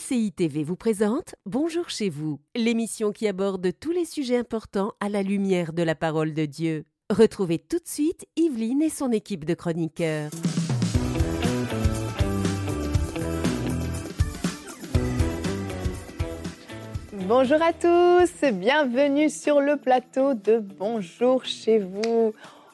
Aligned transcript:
MCI 0.00 0.32
TV 0.32 0.64
vous 0.64 0.76
présente 0.76 1.34
Bonjour 1.46 1.90
chez 1.90 2.08
vous, 2.08 2.40
l'émission 2.54 3.12
qui 3.12 3.28
aborde 3.28 3.70
tous 3.78 3.90
les 3.90 4.04
sujets 4.04 4.36
importants 4.36 4.92
à 5.00 5.08
la 5.08 5.22
lumière 5.22 5.72
de 5.72 5.82
la 5.82 5.94
parole 5.94 6.32
de 6.32 6.46
Dieu. 6.46 6.84
Retrouvez 7.10 7.58
tout 7.58 7.78
de 7.78 7.86
suite 7.86 8.26
Yveline 8.36 8.82
et 8.82 8.88
son 8.88 9.10
équipe 9.12 9.44
de 9.44 9.54
chroniqueurs. 9.54 10.30
Bonjour 17.12 17.62
à 17.62 17.72
tous, 17.72 18.50
bienvenue 18.52 19.28
sur 19.28 19.60
le 19.60 19.76
plateau 19.76 20.34
de 20.34 20.58
Bonjour 20.58 21.44
chez 21.44 21.78
vous. 21.78 22.32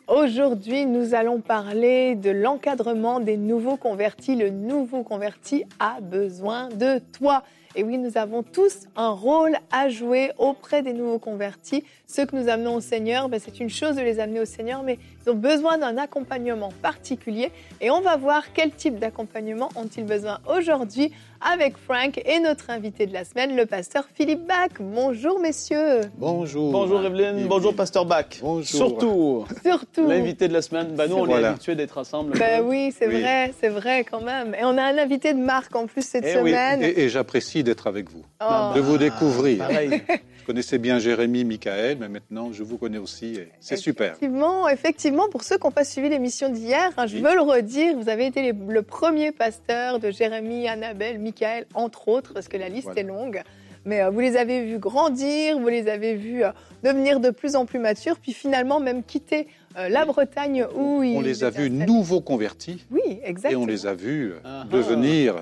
Aujourd'hui, 0.08 0.86
nous 0.86 1.16
allons 1.16 1.40
parler 1.40 2.14
de 2.14 2.30
l'encadrement 2.30 3.18
des 3.18 3.36
nouveaux 3.36 3.76
convertis. 3.76 4.36
Le 4.36 4.50
nouveau 4.50 5.02
converti 5.02 5.64
a 5.80 6.00
besoin 6.00 6.68
de 6.68 7.00
toi. 7.18 7.42
Et 7.74 7.82
oui, 7.82 7.98
nous 7.98 8.16
avons 8.16 8.44
tous 8.44 8.86
un 8.94 9.08
rôle 9.08 9.56
à 9.72 9.88
jouer 9.88 10.30
auprès 10.38 10.82
des 10.82 10.92
nouveaux 10.92 11.18
convertis. 11.18 11.82
Ceux 12.06 12.24
que 12.24 12.36
nous 12.36 12.48
amenons 12.48 12.76
au 12.76 12.80
Seigneur, 12.80 13.28
ben, 13.28 13.40
c'est 13.44 13.58
une 13.58 13.68
chose 13.68 13.96
de 13.96 14.00
les 14.00 14.20
amener 14.20 14.38
au 14.38 14.44
Seigneur, 14.44 14.84
mais 14.84 15.00
ils 15.26 15.30
ont 15.30 15.34
besoin 15.34 15.76
d'un 15.76 15.98
accompagnement 15.98 16.70
particulier. 16.82 17.50
Et 17.80 17.90
on 17.90 18.00
va 18.00 18.16
voir 18.16 18.52
quel 18.52 18.70
type 18.70 19.00
d'accompagnement 19.00 19.70
ont-ils 19.74 20.06
besoin 20.06 20.38
aujourd'hui 20.48 21.10
avec 21.40 21.76
Frank 21.76 22.20
et 22.24 22.40
notre 22.40 22.70
invité 22.70 23.06
de 23.06 23.12
la 23.12 23.24
semaine, 23.24 23.54
le 23.56 23.66
pasteur 23.66 24.04
Philippe 24.14 24.46
Bach. 24.46 24.70
Bonjour 24.80 25.38
messieurs. 25.40 26.00
Bonjour. 26.16 26.72
Bonjour 26.72 27.04
Evelyne, 27.04 27.46
bonjour 27.48 27.74
pasteur 27.74 28.04
Bach. 28.06 28.26
Bonjour. 28.40 28.64
Surtout, 28.64 29.44
Surtout. 29.64 30.06
l'invité 30.08 30.48
de 30.48 30.52
la 30.52 30.62
semaine, 30.62 30.88
ben, 30.96 31.08
nous 31.08 31.16
on 31.16 31.24
Voilà. 31.26 31.48
est 31.48 31.50
habitués 31.52 31.74
d'être 31.74 31.98
ensemble. 31.98 32.38
Ben 32.38 32.62
oui, 32.64 32.92
c'est 32.96 33.06
Oui. 33.08 33.20
vrai, 33.20 33.52
c'est 33.60 33.68
vrai 33.68 34.04
quand 34.04 34.20
même. 34.22 34.54
Et 34.54 34.64
on 34.64 34.76
a 34.78 34.82
un 34.82 34.98
invité 34.98 35.34
de 35.34 35.38
marque 35.40 35.74
en 35.76 35.86
plus 35.86 36.02
cette 36.06 36.24
Eh 36.26 36.38
oui. 36.40 36.50
semaine. 36.50 36.82
Et, 36.82 37.02
et 37.02 37.08
j'apprécie 37.08 37.62
d'être 37.62 37.86
avec 37.86 38.10
vous, 38.10 38.24
Oh. 38.40 38.72
de 38.74 38.80
vous 38.80 38.98
découvrir. 38.98 39.58
Pareil. 39.58 40.02
Je 40.46 40.52
connaissais 40.52 40.78
bien 40.78 41.00
Jérémy, 41.00 41.44
Michael, 41.44 41.96
mais 41.98 42.08
maintenant 42.08 42.52
je 42.52 42.62
vous 42.62 42.78
connais 42.78 42.98
aussi 42.98 43.34
et 43.34 43.48
c'est 43.58 43.74
super. 43.76 44.10
Effectivement, 44.12 44.68
effectivement, 44.68 45.28
pour 45.28 45.42
ceux 45.42 45.56
qui 45.58 45.64
n'ont 45.66 45.72
pas 45.72 45.82
suivi 45.82 46.08
l'émission 46.08 46.50
d'hier, 46.50 46.92
hein, 46.96 47.08
je 47.08 47.16
Oui. 47.16 47.22
veux 47.22 47.34
le 47.34 47.40
redire, 47.40 47.96
vous 47.98 48.08
avez 48.08 48.26
été 48.26 48.42
les- 48.42 48.52
le 48.52 48.82
premier 48.82 49.32
pasteur 49.32 49.98
de 49.98 50.12
Jérémie, 50.12 50.68
Annabelle, 50.68 51.18
Michael, 51.18 51.66
entre 51.74 52.06
autres, 52.06 52.32
parce 52.32 52.46
que 52.46 52.56
la 52.56 52.68
liste 52.68 52.84
Voilà. 52.84 53.00
est 53.00 53.02
longue. 53.02 53.42
Mais 53.86 54.02
euh, 54.02 54.10
vous 54.10 54.20
les 54.20 54.36
avez 54.36 54.64
vus 54.64 54.78
grandir, 54.78 55.58
vous 55.58 55.66
les 55.66 55.88
avez 55.88 56.14
vus 56.14 56.44
euh, 56.44 56.50
devenir 56.84 57.18
de 57.18 57.30
plus 57.30 57.56
en 57.56 57.66
plus 57.66 57.80
matures, 57.80 58.18
puis 58.22 58.32
finalement 58.32 58.78
même 58.78 59.02
quitter 59.02 59.48
euh, 59.76 59.88
la 59.88 60.04
Bretagne 60.04 60.64
où 60.76 61.02
ils 61.02 61.16
On 61.16 61.22
les 61.22 61.42
a 61.42 61.50
vus 61.50 61.70
nouveaux 61.70 62.20
convertis 62.20 62.84
Oui, 62.92 63.00
et 63.04 63.28
exactement. 63.28 63.64
on 63.64 63.66
les 63.66 63.84
a 63.88 63.94
vus 63.94 64.34
Ah. 64.44 64.64
devenir 64.70 65.34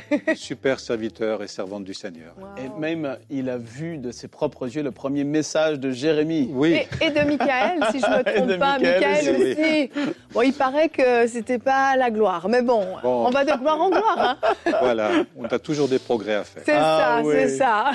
super 0.36 0.80
serviteurs 0.80 1.42
et 1.42 1.48
servantes 1.48 1.84
du 1.84 1.94
Seigneur. 1.94 2.34
Wow. 2.38 2.46
Et 2.64 2.80
même, 2.80 3.16
il 3.30 3.48
a 3.50 3.56
vu 3.58 3.98
de 3.98 4.10
ses 4.10 4.28
propres 4.28 4.66
yeux 4.74 4.82
le 4.82 4.90
premier 4.90 5.24
message 5.24 5.78
de 5.80 5.90
Jérémie. 5.90 6.48
Oui, 6.52 6.80
Et, 7.00 7.06
et 7.06 7.10
de 7.10 7.20
Michael, 7.20 7.80
si 7.90 8.00
je 8.00 8.06
ne 8.06 8.16
me 8.18 8.22
trompe 8.36 8.58
pas, 8.58 8.78
Michael 8.78 9.00
Michael 9.00 9.36
aussi, 9.36 9.52
aussi. 9.52 9.90
Bon, 10.32 10.42
il 10.42 10.52
paraît 10.52 10.88
que 10.88 11.26
c'était 11.26 11.58
pas 11.58 11.96
la 11.96 12.10
gloire, 12.10 12.48
mais 12.48 12.62
bon, 12.62 12.84
Bon. 13.02 13.26
on 13.26 13.30
va 13.30 13.44
de 13.44 13.52
gloire 13.58 13.80
en 13.80 13.90
gloire. 13.90 14.38
Hein. 14.42 14.72
voilà, 14.80 15.10
on 15.36 15.44
a 15.44 15.58
toujours 15.58 15.88
des 15.88 15.98
progrès 15.98 16.34
à 16.34 16.44
faire. 16.44 16.62
C'est 16.64 16.72
Ah, 16.76 17.18
ça, 17.20 17.22
oui. 17.26 17.34
c'est 17.36 17.48
ça. 17.56 17.90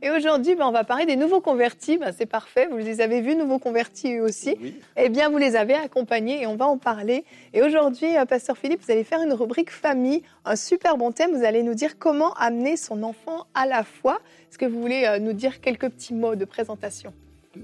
Et 0.00 0.10
aujourd'hui, 0.10 0.54
ben, 0.54 0.66
on 0.66 0.72
va 0.72 0.84
parler 0.84 1.06
des 1.06 1.16
nouveaux 1.16 1.40
convertis. 1.40 1.98
Ben, 1.98 2.12
c'est 2.16 2.26
parfait, 2.26 2.68
vous 2.70 2.76
les 2.76 3.00
avez 3.00 3.20
vus, 3.20 3.34
nouveaux 3.34 3.58
convertis 3.58 4.14
eux 4.14 4.22
aussi. 4.22 4.56
Oui. 4.60 4.74
Eh 4.96 5.08
bien, 5.08 5.28
vous 5.28 5.38
les 5.38 5.56
avez 5.56 5.74
accompagnés 5.74 6.42
et 6.42 6.46
on 6.46 6.56
va 6.56 6.66
en 6.66 6.78
parler. 6.78 7.24
Et 7.52 7.62
aujourd'hui, 7.62 8.16
euh, 8.16 8.24
Pasteur 8.24 8.56
Philippe, 8.56 8.80
vous 8.84 8.92
allez 8.92 9.04
faire 9.04 9.20
une 9.20 9.32
rubrique 9.32 9.70
famille, 9.70 10.22
un 10.44 10.54
super 10.54 10.96
bon 10.96 11.10
thème. 11.10 11.36
Vous 11.36 11.44
allez 11.44 11.62
nous 11.62 11.74
dire 11.74 11.98
comment 11.98 12.32
amener 12.34 12.76
son 12.76 13.02
enfant 13.02 13.46
à 13.54 13.66
la 13.66 13.82
foi. 13.82 14.20
Est-ce 14.48 14.58
que 14.58 14.66
vous 14.66 14.80
voulez 14.80 15.04
euh, 15.04 15.18
nous 15.18 15.32
dire 15.32 15.60
quelques 15.60 15.88
petits 15.88 16.14
mots 16.14 16.36
de 16.36 16.44
présentation? 16.44 17.12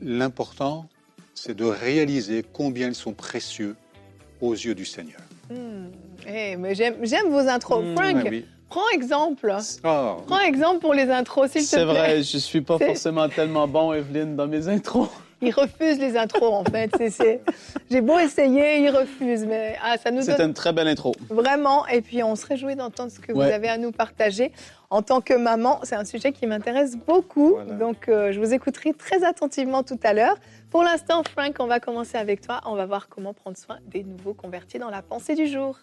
L'important, 0.03 0.87
c'est 1.35 1.55
de 1.55 1.65
réaliser 1.65 2.45
combien 2.53 2.89
ils 2.89 2.95
sont 2.97 3.13
précieux 3.13 3.77
aux 4.41 4.55
yeux 4.55 4.75
du 4.75 4.85
Seigneur. 4.85 5.21
Hmm. 5.51 5.87
Eh, 6.27 6.57
mais 6.57 6.75
j'aime, 6.75 6.97
j'aime 7.03 7.29
vos 7.29 7.49
intros. 7.49 7.85
Hmm, 7.85 7.95
Frank, 7.95 8.27
oui. 8.29 8.45
Prends 8.69 8.89
exemple. 8.93 9.55
Oh, 9.85 10.17
Prends 10.27 10.41
exemple 10.41 10.81
pour 10.81 10.95
les 10.95 11.11
intros, 11.11 11.51
s'il 11.51 11.63
te 11.63 11.67
C'est 11.67 11.77
plaît. 11.85 11.85
vrai, 11.85 12.23
je 12.23 12.39
suis 12.39 12.61
pas 12.61 12.79
C'est- 12.79 12.87
forcément 12.87 13.29
tellement 13.29 13.67
bon, 13.69 13.93
Evelyne, 13.93 14.37
dans 14.37 14.47
mes 14.47 14.69
intros. 14.69 15.09
Il 15.43 15.53
refuse 15.53 15.99
les 15.99 16.17
intros, 16.17 16.55
en 16.55 16.65
fait. 16.65 16.91
C'est, 16.97 17.11
c'est... 17.11 17.43
J'ai 17.91 18.01
beau 18.01 18.19
essayer, 18.19 18.79
il 18.79 18.89
refuse. 18.89 19.45
Mais 19.45 19.77
ah, 19.83 19.97
ça 20.03 20.11
nous 20.11 20.23
C'est 20.23 20.39
donne 20.39 20.49
une 20.51 20.55
très 20.55 20.73
belle 20.73 20.89
intro. 20.89 21.13
vraiment. 21.29 21.87
Et 21.89 22.01
puis, 22.01 22.23
on 22.23 22.35
se 22.35 22.47
réjouit 22.47 22.77
d'entendre 22.77 23.11
ce 23.13 23.19
que 23.21 23.31
Ouais. 23.33 23.47
vous 23.49 23.53
avez 23.53 23.69
à 23.69 23.77
nous 23.77 23.93
partager. 23.93 24.53
En 24.89 25.03
tant 25.03 25.21
que 25.21 25.35
maman, 25.35 25.81
c'est 25.83 25.97
un 25.97 26.05
sujet 26.07 26.33
qui 26.33 26.47
m'intéresse 26.47 26.97
beaucoup. 26.97 27.57
Voilà. 27.57 27.75
Donc, 27.75 28.09
euh, 28.09 28.33
je 28.33 28.41
vous 28.41 28.55
écouterai 28.55 28.95
très 28.95 29.23
attentivement 29.23 29.83
tout 29.83 30.01
à 30.03 30.15
l'heure. 30.15 30.37
Pour 30.71 30.83
l'instant, 30.83 31.23
Frank, 31.31 31.57
on 31.59 31.67
va 31.67 31.79
commencer 31.79 32.17
avec 32.17 32.41
toi. 32.41 32.61
On 32.65 32.75
va 32.75 32.87
voir 32.87 33.09
comment 33.11 33.35
prendre 33.35 33.59
soin 33.59 33.79
des 33.87 34.03
nouveaux 34.03 34.35
convertis 34.35 34.79
dans 34.79 34.89
la 34.91 35.03
pensée 35.03 35.35
du 35.35 35.47
jour. 35.47 35.77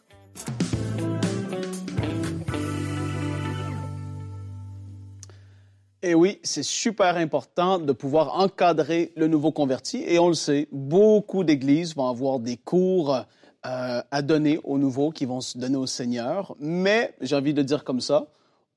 Et 6.12 6.14
oui, 6.14 6.40
c'est 6.44 6.62
super 6.62 7.16
important 7.16 7.80
de 7.80 7.94
pouvoir 7.94 8.38
encadrer 8.38 9.14
le 9.16 9.28
nouveau 9.30 9.54
converti. 9.54 10.04
Et 10.06 10.20
on 10.20 10.28
le 10.28 10.34
sait, 10.34 10.68
beaucoup 10.74 11.46
d'églises 11.46 11.96
vont 11.96 12.10
avoir 12.10 12.40
des 12.40 12.58
cours 12.58 13.16
euh, 13.16 14.02
à 14.12 14.22
donner 14.22 14.60
aux 14.66 14.78
nouveaux 14.78 15.12
qui 15.12 15.24
vont 15.24 15.40
se 15.40 15.58
donner 15.58 15.78
au 15.78 15.88
Seigneur. 15.88 16.54
Mais 16.60 17.14
j'ai 17.22 17.38
envie 17.38 17.54
de 17.54 17.62
dire 17.62 17.86
comme 17.86 18.02
ça, 18.02 18.28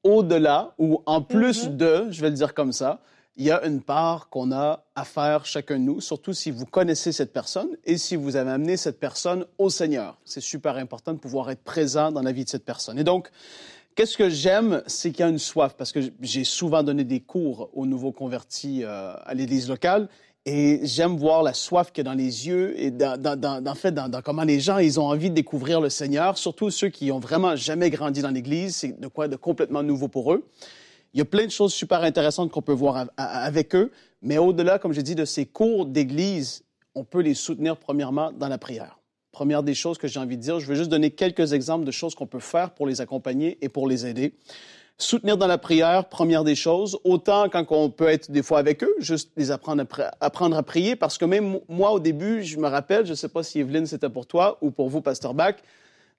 au-delà 0.04 0.74
ou 0.78 1.02
en 1.06 1.22
plus 1.22 1.66
Mhm. 1.66 1.76
de, 1.76 2.06
je 2.10 2.20
vais 2.20 2.30
le 2.30 2.36
dire 2.36 2.54
comme 2.54 2.72
ça, 2.72 3.00
il 3.36 3.44
y 3.44 3.50
a 3.50 3.66
une 3.66 3.82
part 3.82 4.28
qu'on 4.28 4.52
a 4.52 4.84
à 4.94 5.02
faire 5.02 5.44
chacun 5.44 5.80
de 5.80 5.82
nous, 5.82 6.00
surtout 6.00 6.34
si 6.34 6.52
vous 6.52 6.66
connaissez 6.66 7.10
cette 7.10 7.32
personne 7.32 7.70
et 7.84 7.98
si 7.98 8.14
vous 8.14 8.36
avez 8.36 8.52
amené 8.52 8.76
cette 8.76 9.00
personne 9.00 9.44
au 9.58 9.70
Seigneur. 9.70 10.18
C'est 10.24 10.40
super 10.40 10.76
important 10.76 11.12
de 11.12 11.18
pouvoir 11.18 11.50
être 11.50 11.64
présent 11.64 12.12
dans 12.12 12.22
la 12.22 12.30
vie 12.30 12.44
de 12.44 12.48
cette 12.48 12.64
personne. 12.64 12.96
Et 12.96 13.02
donc, 13.02 13.28
Qu'est-ce 13.94 14.16
que 14.16 14.28
j'aime, 14.28 14.82
c'est 14.88 15.12
qu'il 15.12 15.20
y 15.20 15.22
a 15.22 15.28
une 15.28 15.38
soif, 15.38 15.74
parce 15.78 15.92
que 15.92 16.00
j'ai 16.20 16.42
souvent 16.42 16.82
donné 16.82 17.04
des 17.04 17.20
cours 17.20 17.70
aux 17.74 17.86
nouveaux 17.86 18.10
convertis 18.10 18.82
euh, 18.82 19.14
à 19.24 19.34
l'église 19.34 19.68
locale, 19.68 20.08
et 20.46 20.80
j'aime 20.82 21.16
voir 21.16 21.44
la 21.44 21.54
soif 21.54 21.92
qu'il 21.92 22.04
y 22.04 22.08
a 22.08 22.10
dans 22.10 22.18
les 22.18 22.48
yeux 22.48 22.78
et 22.78 22.90
dans, 22.90 23.18
dans, 23.20 23.38
dans, 23.38 23.64
en 23.64 23.74
fait, 23.76 23.92
dans, 23.92 24.08
dans 24.08 24.20
comment 24.20 24.42
les 24.42 24.58
gens 24.58 24.78
ils 24.78 24.98
ont 24.98 25.06
envie 25.06 25.30
de 25.30 25.34
découvrir 25.34 25.80
le 25.80 25.90
Seigneur, 25.90 26.36
surtout 26.36 26.70
ceux 26.70 26.88
qui 26.88 27.12
ont 27.12 27.20
vraiment 27.20 27.54
jamais 27.54 27.88
grandi 27.88 28.20
dans 28.20 28.30
l'église, 28.30 28.76
c'est 28.76 29.00
de 29.00 29.06
quoi 29.06 29.28
de 29.28 29.36
complètement 29.36 29.84
nouveau 29.84 30.08
pour 30.08 30.32
eux. 30.32 30.44
Il 31.14 31.18
y 31.18 31.22
a 31.22 31.24
plein 31.24 31.46
de 31.46 31.50
choses 31.52 31.72
super 31.72 32.02
intéressantes 32.02 32.50
qu'on 32.50 32.62
peut 32.62 32.72
voir 32.72 33.06
avec 33.16 33.76
eux, 33.76 33.92
mais 34.22 34.38
au-delà, 34.38 34.80
comme 34.80 34.92
j'ai 34.92 35.04
dit, 35.04 35.14
de 35.14 35.24
ces 35.24 35.46
cours 35.46 35.86
d'église, 35.86 36.64
on 36.96 37.04
peut 37.04 37.20
les 37.20 37.34
soutenir 37.34 37.76
premièrement 37.76 38.32
dans 38.32 38.48
la 38.48 38.58
prière. 38.58 38.98
Première 39.34 39.64
des 39.64 39.74
choses 39.74 39.98
que 39.98 40.06
j'ai 40.06 40.20
envie 40.20 40.36
de 40.36 40.42
dire, 40.42 40.60
je 40.60 40.66
vais 40.68 40.76
juste 40.76 40.90
donner 40.90 41.10
quelques 41.10 41.52
exemples 41.54 41.84
de 41.84 41.90
choses 41.90 42.14
qu'on 42.14 42.28
peut 42.28 42.38
faire 42.38 42.70
pour 42.70 42.86
les 42.86 43.00
accompagner 43.00 43.58
et 43.62 43.68
pour 43.68 43.88
les 43.88 44.06
aider. 44.06 44.32
Soutenir 44.96 45.36
dans 45.36 45.48
la 45.48 45.58
prière, 45.58 46.08
première 46.08 46.44
des 46.44 46.54
choses, 46.54 46.96
autant 47.02 47.48
quand 47.48 47.66
on 47.70 47.90
peut 47.90 48.06
être 48.06 48.30
des 48.30 48.44
fois 48.44 48.60
avec 48.60 48.84
eux, 48.84 48.94
juste 49.00 49.32
les 49.36 49.50
apprendre 49.50 49.82
à, 50.20 50.62
prier, 50.62 50.94
parce 50.94 51.18
que 51.18 51.24
même 51.24 51.58
moi, 51.68 51.90
au 51.90 51.98
début, 51.98 52.44
je 52.44 52.58
me 52.58 52.68
rappelle, 52.68 53.04
je 53.06 53.10
ne 53.10 53.16
sais 53.16 53.28
pas 53.28 53.42
si 53.42 53.58
Evelyne, 53.58 53.86
c'était 53.86 54.08
pour 54.08 54.24
toi 54.28 54.56
ou 54.60 54.70
pour 54.70 54.88
vous, 54.88 55.00
Pasteur 55.00 55.34
Bach, 55.34 55.56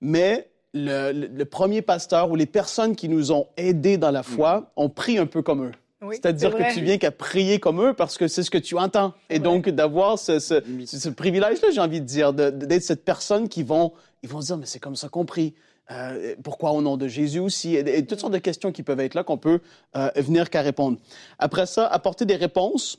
mais 0.02 0.50
le, 0.74 1.14
le- 1.14 1.28
le 1.28 1.46
premier 1.46 1.82
pasteur 1.82 2.30
ou 2.32 2.36
les 2.36 2.46
personnes 2.46 2.98
qui 2.98 3.08
nous 3.08 3.32
ont 3.32 3.48
aidés 3.56 3.98
dans 3.98 4.12
la 4.12 4.24
foi 4.24 4.74
ont 4.76 4.90
pris 4.90 5.18
un 5.18 5.26
peu 5.26 5.42
comme 5.42 5.64
eux. 5.68 5.72
Oui, 6.06 6.16
C'est-à-dire 6.16 6.52
c'est 6.52 6.58
que 6.70 6.74
tu 6.74 6.82
viens 6.84 6.98
qu'à 6.98 7.12
prier 7.12 7.60
comme 7.60 7.82
eux 7.82 7.94
parce 7.94 8.18
que 8.18 8.28
c'est 8.28 8.44
ce 8.44 8.52
que 8.52 8.58
tu 8.58 8.78
entends. 8.78 9.14
Et 9.30 9.40
donc, 9.40 9.70
d'avoir 9.70 10.18
ce, 10.20 10.40
ce, 10.40 10.62
ce- 10.86 11.00
ce 11.00 11.10
privilège-là, 11.10 11.70
j'ai 11.74 11.82
envie 11.82 12.02
de 12.02 12.06
dire, 12.06 12.34
d'être 12.34 12.84
cette 12.84 13.04
personne 13.04 13.50
qui 13.50 13.64
vont, 13.64 13.92
ils 14.24 14.30
vont 14.30 14.42
se 14.42 14.48
dire, 14.48 14.58
mais 14.58 14.66
c'est 14.66 14.80
comme 14.80 14.96
ça 14.96 15.10
qu'on 15.10 15.26
prie. 15.26 15.54
Euh, 15.92 16.36
pourquoi 16.44 16.72
au 16.72 16.82
nom 16.82 16.98
de 16.98 17.08
Jésus 17.08 17.40
aussi? 17.40 17.76
Et, 17.76 17.98
et 18.00 18.06
toutes 18.06 18.20
sortes 18.20 18.34
de 18.34 18.40
questions 18.40 18.72
qui 18.72 18.82
peuvent 18.84 19.00
être 19.00 19.14
là 19.14 19.24
qu'on 19.24 19.38
peut 19.38 19.60
euh, 19.96 20.10
venir 20.16 20.50
qu'à 20.50 20.62
répondre. 20.62 20.98
Après 21.38 21.66
ça, 21.68 21.86
apporter 21.88 22.26
des 22.26 22.36
réponses 22.36 22.98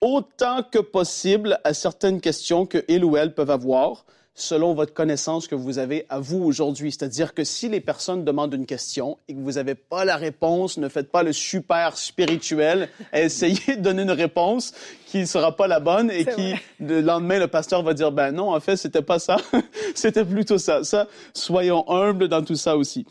autant 0.00 0.62
que 0.62 0.78
possible 0.78 1.58
à 1.64 1.74
certaines 1.74 2.20
questions 2.20 2.64
que 2.66 2.84
il 2.88 3.04
ou 3.04 3.16
elle 3.16 3.34
peuvent 3.34 3.50
avoir 3.50 4.06
selon 4.34 4.74
votre 4.74 4.94
connaissance 4.94 5.46
que 5.46 5.54
vous 5.54 5.78
avez 5.78 6.06
à 6.08 6.20
vous 6.20 6.42
aujourd'hui. 6.42 6.92
C'est-à-dire 6.92 7.34
que 7.34 7.44
si 7.44 7.68
les 7.68 7.80
personnes 7.80 8.24
demandent 8.24 8.54
une 8.54 8.66
question 8.66 9.18
et 9.28 9.34
que 9.34 9.40
vous 9.40 9.52
n'avez 9.52 9.74
pas 9.74 10.04
la 10.04 10.16
réponse, 10.16 10.78
ne 10.78 10.88
faites 10.88 11.10
pas 11.10 11.22
le 11.22 11.32
super 11.32 11.96
spirituel, 11.96 12.88
essayez 13.12 13.76
de 13.76 13.80
donner 13.80 14.02
une 14.02 14.10
réponse 14.10 14.72
qui 15.06 15.18
ne 15.18 15.24
sera 15.24 15.56
pas 15.56 15.66
la 15.66 15.80
bonne 15.80 16.10
et 16.10 16.24
qui, 16.24 16.52
vrai. 16.52 16.62
le 16.80 17.00
lendemain, 17.00 17.38
le 17.38 17.48
pasteur 17.48 17.82
va 17.82 17.94
dire, 17.94 18.12
ben 18.12 18.32
non, 18.32 18.54
en 18.54 18.60
fait, 18.60 18.76
c'était 18.76 19.02
pas 19.02 19.18
ça, 19.18 19.36
c'était 19.94 20.24
plutôt 20.24 20.58
ça. 20.58 20.84
Ça, 20.84 21.08
soyons 21.34 21.84
humbles 21.88 22.28
dans 22.28 22.42
tout 22.42 22.56
ça 22.56 22.76
aussi. 22.76 23.06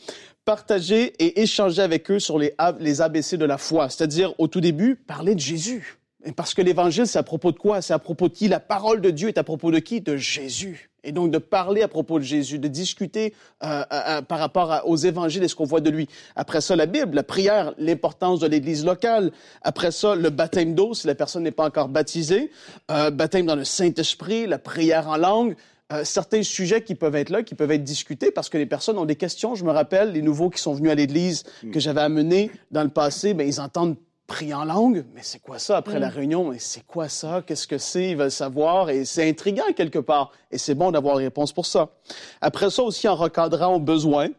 Partager 0.46 1.14
et 1.20 1.42
échanger 1.42 1.82
avec 1.82 2.10
eux 2.10 2.20
sur 2.20 2.40
les, 2.40 2.56
les 2.80 3.02
ABC 3.02 3.38
de 3.38 3.46
la 3.46 3.58
foi. 3.58 3.90
C'est-à-dire, 3.90 4.34
au 4.40 4.48
tout 4.48 4.62
début, 4.62 4.96
parler 4.96 5.36
de 5.36 5.40
Jésus. 5.40 5.99
Parce 6.36 6.54
que 6.54 6.62
l'Évangile, 6.62 7.08
c'est 7.08 7.20
à 7.20 7.24
propos 7.24 7.52
de 7.54 7.58
quoi? 7.58 7.82
C'est 7.82 7.94
à 7.94 8.00
propos 8.00 8.28
de 8.28 8.34
qui? 8.34 8.50
La 8.50 8.60
parole 8.60 9.00
de 9.00 9.10
Dieu 9.10 9.30
est 9.30 9.38
à 9.38 9.44
propos 9.44 9.72
de 9.72 9.80
qui? 9.80 10.02
De 10.02 10.18
Jésus. 10.18 10.90
Et 11.06 11.14
donc 11.14 11.32
de 11.32 11.38
parler 11.38 11.82
à 11.82 11.88
propos 11.88 12.20
de 12.20 12.26
Jésus, 12.26 12.60
de 12.60 12.68
discuter 12.68 13.34
euh, 13.64 13.84
par 14.28 14.38
rapport 14.38 14.82
aux 14.84 14.98
évangiles 14.98 15.44
et 15.44 15.48
ce 15.48 15.56
qu'on 15.56 15.64
voit 15.64 15.80
de 15.80 15.90
lui. 15.90 16.10
Après 16.36 16.60
ça, 16.60 16.76
la 16.76 16.88
Bible, 16.88 17.16
la 17.16 17.24
prière, 17.24 17.74
l'importance 17.78 18.42
de 18.42 18.48
l'Église 18.48 18.84
locale. 18.84 19.32
Après 19.62 19.92
ça, 19.92 20.16
le 20.16 20.30
baptême 20.30 20.76
d'eau 20.76 20.94
si 20.94 21.08
la 21.08 21.16
personne 21.16 21.44
n'est 21.44 21.52
pas 21.52 21.66
encore 21.66 21.88
baptisée. 21.88 22.52
Euh, 22.92 23.12
baptême 23.12 23.46
dans 23.46 23.56
le 23.56 23.64
Saint-Esprit, 23.64 24.46
la 24.46 24.60
prière 24.60 25.08
en 25.08 25.16
langue. 25.16 25.56
Euh, 25.92 26.04
certains 26.04 26.44
sujets 26.44 26.84
qui 26.84 26.96
peuvent 26.96 27.16
être 27.16 27.30
là, 27.30 27.44
qui 27.44 27.56
peuvent 27.56 27.72
être 27.72 27.84
discutés 27.84 28.30
parce 28.30 28.50
que 28.50 28.58
les 28.58 28.66
personnes 28.66 28.98
ont 28.98 29.06
des 29.06 29.16
questions. 29.16 29.56
Je 29.56 29.64
me 29.64 29.72
rappelle, 29.72 30.12
les 30.12 30.22
nouveaux 30.22 30.50
qui 30.50 30.62
sont 30.62 30.74
venus 30.74 30.92
à 30.92 30.96
l'Église 30.96 31.46
que 31.72 31.80
j'avais 31.80 32.02
amenés 32.02 32.52
dans 32.72 32.84
le 32.84 32.90
passé, 32.90 33.34
ben, 33.34 33.48
ils 33.48 33.62
entendent 33.62 33.96
prier 34.30 34.54
en 34.54 34.64
langue. 34.64 35.04
Mais 35.14 35.22
c'est 35.24 35.40
quoi 35.40 35.60
ça 35.60 35.76
après 35.76 36.00
la 36.00 36.08
mm. 36.08 36.14
réunion? 36.14 36.52
Mais 36.52 36.60
c'est 36.60 36.86
quoi 36.86 37.10
ça? 37.10 37.44
Qu'est-ce 37.46 37.68
que 37.68 37.78
c'est? 37.78 38.12
Ils 38.12 38.18
veulent 38.18 38.32
savoir. 38.32 38.90
Et 38.90 39.04
c'est 39.04 39.28
intriguant 39.28 39.74
quelque 39.76 40.00
part. 40.00 40.32
Et 40.52 40.58
c'est 40.58 40.76
bon 40.76 40.92
d'avoir 40.92 41.18
des 41.18 41.26
réponses 41.26 41.52
pour 41.52 41.66
ça. 41.66 41.90
Après 42.40 42.70
ça 42.70 42.84
aussi, 42.84 43.10
en 43.10 43.16
recadrant 43.16 43.76
aux 43.76 43.80
besoins. 43.82 44.30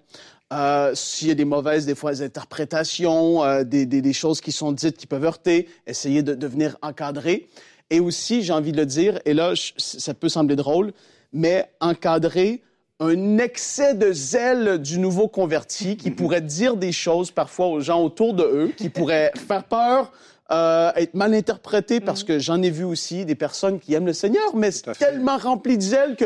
Euh, 0.52 0.92
s'il 0.94 1.28
y 1.28 1.30
a 1.30 1.34
des 1.34 1.44
mauvaises, 1.44 1.86
des 1.86 1.94
fois, 1.94 2.22
interprétations, 2.22 3.44
euh, 3.44 3.62
des, 3.62 3.86
des, 3.86 4.02
des, 4.02 4.12
choses 4.12 4.40
qui 4.40 4.50
sont 4.50 4.72
dites 4.72 4.96
qui 4.96 5.06
peuvent 5.06 5.24
heurter, 5.24 5.68
essayer 5.86 6.24
de, 6.24 6.34
de 6.34 6.46
venir 6.48 6.76
encadrer. 6.82 7.48
Et 7.90 8.00
aussi, 8.00 8.42
j'ai 8.42 8.52
envie 8.52 8.72
de 8.72 8.76
le 8.76 8.86
dire, 8.86 9.20
et 9.26 9.34
là, 9.34 9.52
ça 9.76 10.14
peut 10.14 10.28
sembler 10.28 10.56
drôle, 10.56 10.92
mais 11.32 11.70
encadrer 11.80 12.62
un 13.00 13.38
excès 13.38 13.94
de 13.94 14.12
zèle 14.12 14.78
du 14.78 14.98
nouveau 14.98 15.26
converti 15.26 15.96
qui 15.96 16.10
pourrait 16.10 16.42
dire 16.42 16.76
des 16.76 16.92
choses 16.92 17.30
parfois 17.30 17.68
aux 17.68 17.80
gens 17.80 18.02
autour 18.02 18.34
de 18.34 18.44
eux, 18.44 18.72
qui 18.76 18.90
pourrait 18.90 19.32
faire 19.48 19.64
peur, 19.64 20.12
euh, 20.52 20.90
être 20.96 21.14
mal 21.14 21.32
interprété 21.32 22.00
parce 22.00 22.24
que 22.24 22.40
j'en 22.40 22.60
ai 22.60 22.70
vu 22.70 22.82
aussi 22.82 23.24
des 23.24 23.36
personnes 23.36 23.78
qui 23.78 23.94
aiment 23.94 24.06
le 24.06 24.12
Seigneur, 24.12 24.54
mais 24.54 24.70
tellement 24.98 25.38
rempli 25.38 25.78
de 25.78 25.82
zèle 25.82 26.16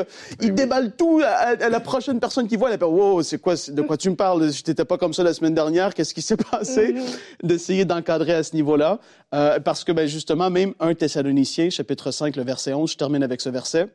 qu'ils 0.41 0.55
déballent 0.55 0.93
tout 0.97 1.21
à, 1.23 1.69
la 1.69 1.81
prochaine 1.81 2.19
personne 2.19 2.49
qui 2.49 2.57
voit. 2.57 2.73
Elle 2.73 2.79
fait 2.79 2.85
Wow, 2.85 3.23
c'est 3.23 3.39
quoi, 3.39 3.55
de 3.55 3.83
quoi 3.83 3.97
tu 3.97 4.09
me 4.09 4.17
parles? 4.17 4.51
Je 4.51 4.63
n'étais 4.67 4.85
pas 4.85 4.97
comme 4.97 5.13
ça 5.13 5.23
la 5.23 5.35
semaine 5.35 5.55
dernière. 5.55 5.93
Qu'est-ce 5.93 6.15
qui 6.15 6.23
s'est 6.23 6.39
passé? 6.39 6.95
Mm-hmm. 6.95 7.47
D'essayer 7.47 7.85
d'encadrer 7.85 8.33
à 8.33 8.43
ce 8.43 8.57
niveau-là. 8.57 8.99
Euh, 9.35 9.61
parce 9.61 9.85
que, 9.85 9.93
ben, 9.93 10.09
justement, 10.09 10.49
même 10.49 10.73
un 10.81 10.95
Thessalonicien, 10.95 11.69
chapitre 11.69 12.11
5, 12.11 12.35
le 12.37 12.45
verset 12.45 12.73
11, 12.73 12.93
je 12.93 12.97
termine 12.97 13.23
avec 13.23 13.43
ce 13.43 13.51
verset. 13.51 13.89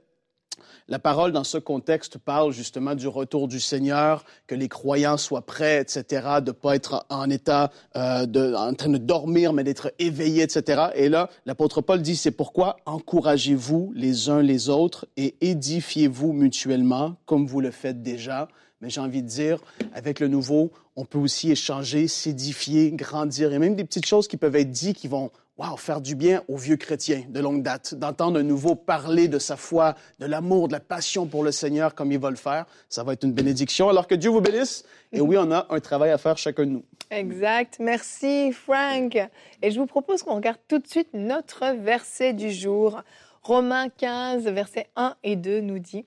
La 0.90 0.98
parole, 0.98 1.32
dans 1.32 1.44
ce 1.44 1.60
contexte, 1.60 2.18
parle 2.18 2.52
justement 2.52 2.96
du 2.96 3.08
retour 3.08 3.48
du 3.48 3.60
Seigneur, 3.60 4.26
que 4.48 4.56
les 4.56 4.68
croyants 4.68 5.18
soient 5.18 5.46
prêts, 5.46 5.80
etc., 5.80 6.04
de 6.42 6.48
ne 6.48 6.52
pas 6.52 6.76
être 6.76 7.06
en 7.10 7.30
état 7.30 7.70
euh, 7.96 8.26
de, 8.26 8.56
en 8.56 8.74
train 8.74 8.90
de 8.90 8.98
dormir, 8.98 9.54
mais 9.54 9.64
d'être 9.64 9.94
éveillés, 10.00 10.42
etc. 10.42 10.88
Et 10.96 11.08
là, 11.08 11.30
l'apôtre 11.46 11.82
Paul 11.82 12.02
dit, 12.02 12.16
c'est 12.16 12.32
pourquoi 12.32 12.78
encouragez-vous 12.88 13.92
les 13.96 14.30
uns 14.30 14.42
les 14.42 14.70
autres 14.70 15.06
et 15.16 15.36
édifiez-vous 15.42 16.34
mutuellement, 16.34 17.18
comme 17.28 17.46
vous 17.46 17.62
le 17.62 17.70
faites 17.70 18.02
déjà. 18.02 18.48
Mais 18.82 18.90
j'ai 18.90 19.02
envie 19.02 19.22
de 19.22 19.28
dire, 19.28 19.60
avec 19.94 20.20
le 20.20 20.28
nouveau, 20.28 20.72
on 20.96 21.06
peut 21.06 21.20
aussi 21.20 21.52
échanger, 21.52 22.08
s'édifier, 22.08 22.92
grandir. 22.94 23.54
et 23.54 23.60
même 23.60 23.76
des 23.76 23.84
petites 23.84 24.08
choses 24.08 24.28
qui 24.28 24.38
peuvent 24.38 24.56
être 24.56 24.72
dites 24.72 24.98
qui 24.98 25.08
vont 25.08 25.30
wow, 25.60 25.76
faire 25.76 26.00
du 26.00 26.16
bien 26.16 26.42
aux 26.48 26.56
vieux 26.56 26.78
chrétiens 26.78 27.24
de 27.28 27.40
longue 27.42 27.62
date, 27.62 27.94
d'entendre 27.94 28.40
un 28.40 28.44
nouveau 28.44 28.76
parler 28.76 29.28
de 29.28 29.40
sa 29.40 29.58
foi, 29.58 29.96
de 30.20 30.26
l'amour, 30.26 30.70
de 30.70 30.74
la 30.74 30.80
passion 30.80 31.26
pour 31.26 31.44
le 31.44 31.52
Seigneur 31.52 31.96
comme 31.96 32.14
il 32.14 32.20
va 32.20 32.30
le 32.30 32.38
faire. 32.38 32.66
Ça 32.88 33.04
va 33.04 33.14
être 33.14 33.26
une 33.26 33.34
bénédiction. 33.34 33.90
Alors 33.90 34.08
que 34.08 34.16
Dieu 34.16 34.30
vous 34.30 34.40
bénisse. 34.40 34.86
Et 35.12 35.20
oui, 35.20 35.36
on 35.38 35.52
a 35.52 35.68
un 35.70 35.80
travail 35.82 36.12
à 36.12 36.18
faire 36.18 36.38
chacun 36.38 36.66
de 36.66 36.72
nous. 36.72 36.84
Exact. 37.12 37.78
Merci, 37.80 38.54
Frank. 38.54 39.18
Et 39.62 39.72
je 39.72 39.80
vous 39.80 39.86
propose 39.86 40.24
qu'on 40.24 40.36
regarde 40.36 40.60
tout 40.70 40.80
de 40.80 40.88
suite 40.88 41.10
notre 41.14 41.76
verset 41.76 42.32
du 42.32 42.52
jour. 42.52 43.02
Romains 43.42 43.90
15, 43.90 44.46
versets 44.46 44.88
1 44.96 45.16
et 45.24 45.36
2 45.36 45.60
nous 45.60 45.80
dit 45.80 46.06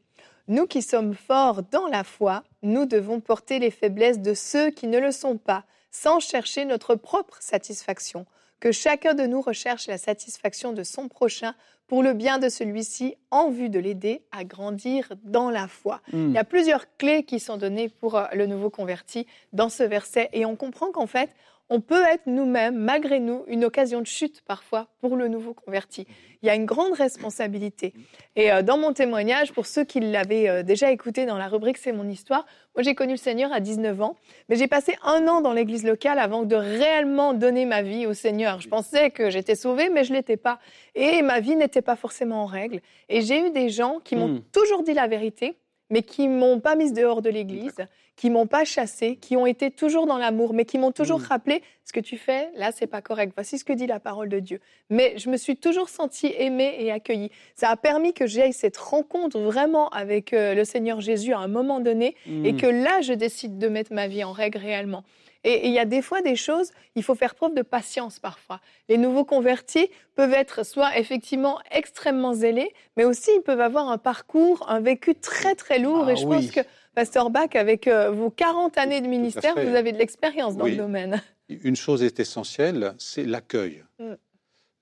Nous 0.49 0.67
qui 0.67 0.81
sommes 0.81 1.15
forts 1.15 1.63
dans 1.71 1.89
la 1.89 2.05
foi, 2.05 2.43
nous 2.63 2.87
devons 2.87 3.21
porter 3.21 3.59
les 3.59 3.71
faiblesses 3.71 4.21
de 4.21 4.33
ceux 4.33 4.71
qui 4.71 4.87
ne 4.87 4.99
le 4.99 5.13
sont 5.13 5.37
pas, 5.37 5.65
sans 5.91 6.21
chercher 6.21 6.65
notre 6.65 6.95
propre 6.95 7.37
satisfaction 7.41 8.25
que 8.63 8.71
chacun 8.71 9.15
de 9.15 9.25
nous 9.25 9.41
recherche 9.41 9.89
la 9.89 9.99
satisfaction 9.99 10.73
de 10.73 10.85
son 10.85 11.09
prochain 11.09 11.57
pour 11.89 12.01
le 12.01 12.13
bien 12.13 12.39
de 12.39 12.49
celui-ci 12.49 13.17
en 13.33 13.51
vue 13.51 13.69
de 13.69 13.81
l'aider 13.81 14.23
à 14.31 14.45
grandir 14.45 15.13
dans 15.25 15.51
la 15.51 15.67
foi. 15.67 16.01
Hmm. 16.13 16.29
Il 16.29 16.33
y 16.33 16.39
a 16.39 16.45
plusieurs 16.45 16.87
clés 16.97 17.25
qui 17.25 17.41
sont 17.41 17.57
données 17.57 17.89
pour 17.89 18.17
euh, 18.17 18.27
le 18.33 18.47
nouveau 18.47 18.71
converti 18.71 19.27
dans 19.53 19.69
ce 19.69 19.83
verset 19.83 20.29
et 20.33 20.47
on 20.47 20.55
comprend 20.55 20.93
qu'en 20.93 21.09
fait, 21.09 21.31
on 21.69 21.81
peut 21.81 22.03
être 22.05 22.27
nous-mêmes, 22.27 22.77
malgré 22.77 23.19
nous, 23.19 23.45
une 23.47 23.65
occasion 23.65 24.01
de 24.01 24.07
chute 24.07 24.43
parfois 24.43 24.89
pour 25.01 25.17
le 25.17 25.29
nouveau 25.29 25.55
converti. 25.55 26.07
Il 26.43 26.47
y 26.47 26.51
a 26.51 26.55
une 26.55 26.67
grande 26.67 26.93
responsabilité. 26.93 27.95
Et 28.37 28.53
euh, 28.53 28.63
dans 28.63 28.77
mon 28.77 28.93
témoignage, 28.93 29.53
pour 29.53 29.67
ceux 29.67 29.85
qui 29.85 30.01
l'avaient 30.01 30.49
euh, 30.49 30.63
déjà 30.63 30.91
écouté 30.91 31.25
dans 31.25 31.39
la 31.39 31.49
rubrique 31.49 31.79
C'est 31.79 31.93
mon 31.93 32.09
histoire, 32.09 32.45
moi 32.75 32.83
j'ai 32.83 32.95
connu 32.95 33.13
le 33.13 33.19
Seigneur 33.19 33.53
à 33.53 33.61
19 33.61 34.03
ans, 34.03 34.17
mais 34.49 34.57
j'ai 34.57 34.67
passé 34.67 34.97
un 35.03 35.27
an 35.29 35.41
dans 35.41 35.53
l'église 35.53 35.85
locale 35.85 36.19
avant 36.19 36.43
de 36.43 36.57
réellement 36.57 37.33
donner 37.33 37.65
ma 37.65 37.83
vie 37.83 38.07
au 38.07 38.13
Seigneur. 38.13 38.61
Je 38.61 38.69
pensais 38.69 39.11
que 39.11 39.31
j'étais 39.31 39.55
sauvée, 39.55 39.89
mais 39.89 40.05
je 40.05 40.13
l'étais 40.13 40.37
pas. 40.37 40.59
Et 40.95 41.23
ma 41.23 41.41
vie 41.41 41.57
n'était 41.57 41.83
pas 41.83 41.97
forcément 41.97 42.43
en 42.43 42.47
règle. 42.47 42.81
Et 43.09 43.23
j'ai 43.23 43.47
eu 43.47 43.51
des 43.51 43.71
gens 43.71 43.99
qui 44.05 44.17
m'ont 44.17 44.29
hmm. 44.29 44.43
toujours 44.53 44.83
dit 44.83 44.95
la 44.95 45.07
vérité, 45.07 45.57
mais 45.93 46.03
qui 46.03 46.27
m'ont 46.27 46.59
pas 46.59 46.75
mise 46.75 46.95
dehors 46.95 47.21
de 47.21 47.29
l'église, 47.29 47.77
qui 48.17 48.31
m'ont 48.31 48.47
pas 48.47 48.65
chassé, 48.65 49.17
qui 49.17 49.37
ont 49.37 49.45
été 49.45 49.71
toujours 49.71 50.07
dans 50.07 50.17
l'amour, 50.17 50.55
mais 50.55 50.65
qui 50.65 50.79
m'ont 50.79 50.91
toujours 50.91 51.21
mmh. 51.21 51.25
rappelé 51.25 51.63
ce 51.85 51.93
que 51.93 52.01
tu 52.01 52.17
fais 52.17 52.51
là, 52.57 52.73
c'est 52.73 52.87
pas 52.87 53.03
correct. 53.03 53.33
Voici 53.37 53.59
ce 53.59 53.65
que 53.65 53.75
dit 53.75 53.87
la 53.87 54.01
parole 54.01 54.31
de 54.31 54.39
Dieu. 54.39 54.61
Mais 54.89 55.15
je 55.19 55.29
me 55.29 55.37
suis 55.37 55.57
toujours 55.57 55.91
sentie 55.91 56.33
aimée 56.39 56.77
et 56.79 56.91
accueillie. 56.91 57.31
Ça 57.55 57.69
a 57.69 57.77
permis 57.77 58.15
que 58.15 58.27
j'aille 58.27 58.55
cette 58.55 58.79
rencontre 58.79 59.39
vraiment 59.39 59.91
avec 59.91 60.33
euh, 60.33 60.55
le 60.55 60.65
Seigneur 60.65 61.03
Jésus 61.03 61.35
à 61.35 61.39
un 61.39 61.49
moment 61.49 61.79
donné, 61.79 62.17
et 62.27 62.53
mmh. 62.53 62.57
que 62.57 62.67
là, 62.67 63.03
je 63.03 63.13
décide 63.13 63.59
de 63.59 63.69
mettre 63.69 63.93
ma 63.93 64.09
vie 64.09 64.25
en 64.25 64.33
règle 64.33 64.59
réellement. 64.59 65.05
Et 65.45 65.67
il 65.67 65.73
y 65.73 65.79
a 65.79 65.85
des 65.85 66.03
fois 66.03 66.23
des 66.23 66.37
choses, 66.37 66.71
il 66.95 67.03
faut 67.03 67.15
faire 67.15 67.35
preuve 67.35 67.55
de 67.55 67.63
patience 67.63 68.19
parfois. 68.19 68.61
Les 68.89 68.97
nouveaux 68.97 69.25
convertis 69.25 69.89
peuvent 70.15 70.33
être 70.33 70.65
soit 70.65 70.97
effectivement 70.99 71.59
extrêmement 71.71 72.35
zélés, 72.35 72.73
mais 72.97 73.05
aussi 73.05 73.31
ils 73.37 73.43
peuvent 73.43 73.61
avoir 73.61 73.89
un 73.89 73.99
parcours, 73.99 74.65
un 74.69 74.81
vécu 74.81 75.15
très 75.15 75.55
très 75.55 75.79
lourd. 75.79 76.09
et 76.09 76.13
ah 76.13 76.17
je 76.17 76.25
pense 76.27 76.51
que 76.51 76.61
Pasteur 76.95 77.31
Bach, 77.31 77.55
avec 77.55 77.89
euh, 77.89 78.11
vos 78.11 78.31
40 78.31 78.77
années 78.79 79.01
de 79.01 79.07
ministère, 79.07 79.55
vous 79.55 79.75
avez 79.75 79.93
de 79.93 79.99
l'expérience 79.99 80.57
dans 80.57 80.67
le 80.67 80.77
domaine. 80.77 81.23
Une 81.49 81.77
chose 81.77 82.03
est 82.03 82.21
essentielle, 82.21 82.95
c'est 82.99 83.25
l'accueil. 83.25 83.83
Mm. 83.99 84.13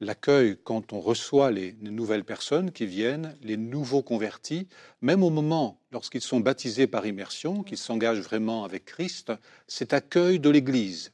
L'accueil 0.01 0.57
quand 0.65 0.95
on 0.95 1.01
reçoit 1.01 1.51
les 1.51 1.75
nouvelles 1.83 2.25
personnes 2.25 2.71
qui 2.71 2.87
viennent, 2.87 3.37
les 3.43 3.59
nouveaux 3.59 4.03
convertis, 4.03 4.67
même 5.03 5.23
au 5.23 5.29
moment 5.29 5.79
lorsqu'ils 5.93 6.23
sont 6.23 6.41
baptisés 6.41 6.87
par 6.87 7.07
immersion, 7.07 7.63
qu'ils 7.63 7.79
s'engagent 7.79 8.21
vraiment 8.21 8.65
avec 8.65 8.87
Christ, 8.87 9.33
cet 9.67 9.93
accueil 9.93 10.41
de 10.41 10.49
l'Église 10.49 11.13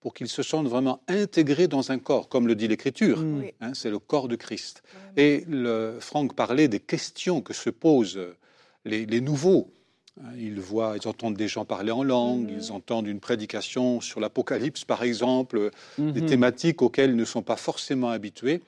pour 0.00 0.14
qu'ils 0.14 0.28
se 0.28 0.44
sentent 0.44 0.68
vraiment 0.68 1.02
intégrés 1.08 1.66
dans 1.66 1.90
un 1.90 1.98
corps, 1.98 2.28
comme 2.28 2.46
le 2.46 2.54
dit 2.54 2.68
l'Écriture. 2.68 3.20
Mm. 3.20 3.44
Hein, 3.60 3.74
c'est 3.74 3.90
le 3.90 3.98
corps 3.98 4.28
de 4.28 4.36
Christ. 4.36 4.82
Et 5.16 5.44
le, 5.48 5.96
Franck 5.98 6.36
parlait 6.36 6.68
des 6.68 6.78
questions 6.78 7.40
que 7.40 7.52
se 7.52 7.70
posent 7.70 8.20
les, 8.84 9.04
les 9.06 9.20
nouveaux 9.20 9.72
ils 10.36 10.60
voient, 10.60 10.96
ils 11.00 11.08
entendent 11.08 11.36
des 11.36 11.48
gens 11.48 11.64
parler 11.64 11.90
en 11.90 12.02
langue, 12.02 12.50
ils 12.50 12.72
entendent 12.72 13.06
une 13.06 13.20
prédication 13.20 14.00
sur 14.00 14.20
l'Apocalypse, 14.20 14.84
par 14.84 15.02
exemple, 15.02 15.70
des 15.98 16.20
mhm. 16.20 16.26
thématiques 16.26 16.82
auxquelles 16.82 17.10
ils 17.10 17.16
ne 17.16 17.24
sont 17.24 17.42
pas 17.42 17.56
forcément 17.56 18.10
habitués. 18.10 18.60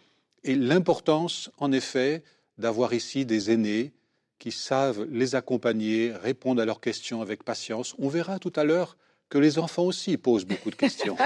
Et 0.44 0.54
l'importance, 0.54 1.50
en 1.58 1.72
effet, 1.72 2.22
d'avoir 2.58 2.94
ici 2.94 3.26
des 3.26 3.50
aînés 3.50 3.92
qui 4.38 4.52
savent 4.52 5.06
les 5.10 5.34
accompagner, 5.34 6.12
répondre 6.12 6.62
à 6.62 6.64
leurs 6.64 6.80
questions 6.80 7.20
avec 7.20 7.44
patience. 7.44 7.94
On 7.98 8.08
verra 8.08 8.38
tout 8.38 8.52
à 8.56 8.64
l'heure 8.64 8.96
que 9.30 9.38
les 9.38 9.58
enfants 9.58 9.84
aussi 9.84 10.18
posent 10.18 10.44
beaucoup 10.44 10.70
de 10.70 10.74
questions. 10.74 11.16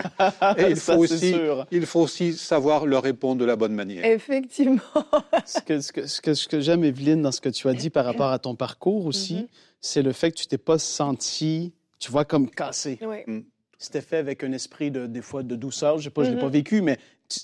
Et 0.58 0.70
il 0.70 0.76
faut, 0.76 0.92
aussi, 0.92 1.34
il 1.72 1.86
faut 1.86 2.02
aussi 2.02 2.34
savoir 2.34 2.86
leur 2.86 3.02
répondre 3.02 3.40
de 3.40 3.44
la 3.44 3.56
bonne 3.56 3.74
manière. 3.74 4.04
Effectivement. 4.04 4.80
ce 5.44 5.60
que, 5.60 5.80
ce 5.80 6.20
que, 6.20 6.34
ce 6.34 6.46
que, 6.46 6.60
j'aime, 6.60 6.84
Evelyne, 6.84 7.22
dans 7.22 7.32
ce 7.32 7.40
que 7.40 7.48
tu 7.48 7.68
as 7.68 7.74
dit 7.74 7.90
par 7.90 8.04
rapport 8.04 8.30
à 8.30 8.38
ton 8.38 8.54
parcours 8.54 9.06
aussi, 9.06 9.34
mhm 9.34 9.48
c'est 9.84 10.02
le 10.02 10.12
fait 10.12 10.32
que 10.32 10.38
tu 10.38 10.46
t'es 10.46 10.58
pas 10.58 10.78
senti, 10.78 11.74
tu 11.98 12.10
vois, 12.10 12.24
comme 12.24 12.48
cassé. 12.48 12.98
Mm. 13.26 13.40
C'était 13.78 14.00
fait 14.00 14.16
avec 14.16 14.42
un 14.42 14.52
esprit 14.52 14.90
de, 14.90 15.06
des 15.06 15.20
fois, 15.20 15.42
de 15.42 15.56
douceur. 15.56 15.98
Je 15.98 16.04
sais 16.04 16.10
pas, 16.10 16.24
je 16.24 16.30
l'ai 16.30 16.38
pas 16.38 16.46
mm-hmm. 16.46 16.52
vécu, 16.52 16.80
mais 16.80 16.98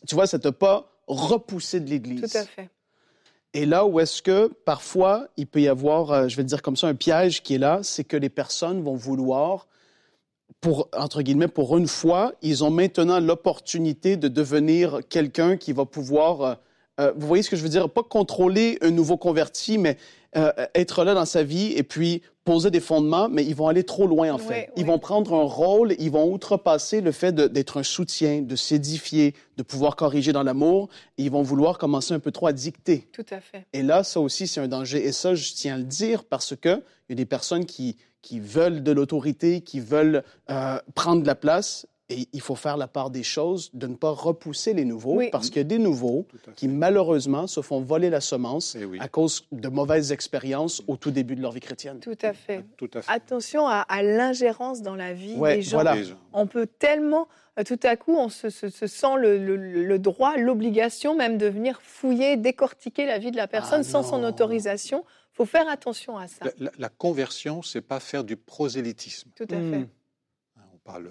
tu, 0.07 0.15
vois, 0.15 0.27
ça 0.27 0.39
t'a 0.39 0.51
pas 0.51 0.91
repoussé 1.07 1.81
de 1.81 1.91
l'Église. 1.91 2.23
Tout 2.23 2.39
à 2.39 2.45
fait. 2.45 2.71
Et 3.53 3.67
là 3.67 3.85
où 3.85 4.01
est-ce 4.01 4.23
que 4.23 4.47
parfois 4.65 5.29
il 5.37 5.47
peut 5.49 5.61
y 5.61 5.69
avoir, 5.69 6.13
euh, 6.13 6.29
je 6.29 6.37
vais 6.37 6.45
dire 6.45 6.63
comme 6.63 6.77
ça, 6.77 6.87
un 6.87 6.95
piège 6.95 7.43
qui 7.43 7.57
est 7.57 7.59
là, 7.59 7.81
c'est 7.83 8.05
que 8.05 8.17
les 8.17 8.29
personnes 8.29 8.81
vont 8.81 8.95
vouloir, 8.95 9.67
pour 10.61 10.89
entre 10.95 11.23
guillemets, 11.23 11.49
pour 11.49 11.77
une 11.79 11.89
fois, 11.89 12.35
ils 12.43 12.63
ont 12.65 12.71
maintenant 12.71 13.19
l'opportunité 13.21 14.17
de 14.17 14.29
devenir 14.29 15.01
quelqu'un 15.09 15.57
qui 15.57 15.73
va 15.73 15.87
pouvoir 15.87 16.43
euh, 16.43 16.55
euh, 17.01 17.13
vous 17.17 17.27
voyez 17.27 17.43
ce 17.43 17.49
que 17.49 17.57
je 17.57 17.63
veux 17.63 17.69
dire? 17.69 17.89
Pas 17.89 18.03
contrôler 18.03 18.79
un 18.83 18.91
nouveau 18.91 19.17
converti, 19.17 19.79
mais 19.79 19.97
euh, 20.37 20.53
être 20.75 21.05
là 21.05 21.15
dans 21.15 21.25
sa 21.25 21.43
vie 21.43 21.73
et 21.73 21.83
puis 21.83 22.23
poser 22.45 22.71
des 22.71 22.81
fondements, 22.81 23.29
mais 23.29 23.45
ils 23.45 23.55
vont 23.55 23.69
aller 23.69 23.85
trop 23.85 24.07
loin, 24.07 24.33
en 24.33 24.39
fait. 24.39 24.71
ils 24.77 24.87
vont 24.87 24.99
prendre 24.99 25.35
un 25.35 25.45
rôle, 25.45 25.95
ils 25.99 26.11
vont 26.11 26.33
outrepasser 26.33 27.01
le 27.01 27.13
fait 27.13 27.35
d'être 27.35 27.79
un 27.79 27.83
soutien, 27.83 28.41
de 28.43 28.57
s'édifier, 28.57 29.35
de 29.57 29.63
pouvoir 29.63 29.95
corriger 29.97 30.33
dans 30.33 30.43
l'amour, 30.43 30.89
et 31.19 31.25
ils 31.25 31.31
vont 31.31 31.43
vouloir 31.43 31.79
commencer 31.79 32.15
un 32.15 32.19
peu 32.19 32.33
trop 32.33 32.47
à 32.47 32.53
dicter. 32.53 33.09
Tout 33.13 33.27
à 33.31 33.41
fait. 33.41 33.67
Et 33.73 33.83
là, 33.83 34.03
ça 34.05 34.21
aussi, 34.21 34.47
c'est 34.47 34.61
un 34.61 34.69
danger. 34.69 35.05
Et 35.05 35.13
ça, 35.13 35.35
je 35.35 35.53
tiens 35.53 35.75
à 35.75 35.79
le 35.79 35.85
dire 35.85 36.25
parce 36.25 36.57
qu'il 36.57 36.83
y 37.09 37.13
a 37.13 37.17
des 37.17 37.27
personnes 37.27 37.67
qui, 37.67 37.97
qui 38.23 38.41
veulent 38.41 38.83
de 38.83 38.93
l'autorité, 38.93 39.61
qui 39.61 39.81
veulent 39.81 40.23
euh, 40.51 40.79
prendre 40.95 41.23
de 41.23 41.27
la 41.27 41.35
place, 41.35 41.87
et 42.11 42.29
il 42.33 42.41
faut 42.41 42.57
faire 42.57 42.77
la 42.77 42.89
part 42.89 43.11
des 43.11 43.23
choses, 43.23 43.71
de 43.73 43.87
ne 43.87 43.95
pas 43.95 44.11
repousser 44.11 44.75
les 44.75 44.85
nouveaux, 44.85 45.21
parce 45.31 45.49
qu'il 45.49 45.59
y 45.59 45.61
a 45.61 45.65
des 45.65 45.79
nouveaux 45.79 46.27
qui, 46.57 46.69
malheureusement, 46.69 47.47
se 47.47 47.63
font 47.63 47.81
voler 47.81 48.11
la 48.11 48.21
semence 48.21 48.77
eh 48.77 49.01
à 49.01 49.09
cause 49.09 49.47
de 49.53 49.69
mauvaises 49.69 50.13
expériences 50.13 50.83
au 50.89 50.97
tout 50.97 51.13
début 51.13 51.37
de 51.37 51.43
leur 51.43 51.53
vie 51.53 51.61
chrétienne. 51.61 52.01
Tout 52.01 52.19
à 52.23 52.33
fait. 52.33 52.65
Attention 53.07 53.67
à, 53.67 54.03
l'ingérence 54.03 54.83
dans 54.83 54.97
la 54.97 55.13
vie 55.13 55.37
des 55.37 55.63
gens. 55.63 55.83
On 56.33 56.47
peut 56.47 56.67
tellement, 56.67 57.29
euh, 57.59 57.65
tout 57.65 57.79
à 57.83 57.97
coup, 57.97 58.17
on 58.17 58.29
se, 58.29 58.49
sent 58.49 59.17
le, 59.19 59.99
droit, 59.99 60.37
l'obligation 60.37 61.15
même 61.15 61.39
de 61.39 61.47
venir 61.47 61.81
fouiller, 61.83 62.37
décortiquer 62.37 63.07
la 63.07 63.19
vie 63.19 63.31
de 63.31 63.37
la 63.37 63.47
personne 63.47 63.81
ah 63.81 63.91
sans 63.91 64.03
son 64.03 64.25
autorisation. 64.25 65.05
Il 65.33 65.37
faut 65.37 65.45
faire 65.45 65.69
attention 65.69 66.19
à 66.19 66.27
ça. 66.27 66.47
La, 66.59 66.71
la 66.79 66.89
conversion, 66.89 67.63
c'est 67.63 67.81
pas 67.81 68.01
faire 68.01 68.25
du 68.25 68.37
prosélytisme. 68.37 69.31
Tout 69.37 69.45
à 69.51 69.57
fait. 69.57 69.89
Parle 70.91 71.11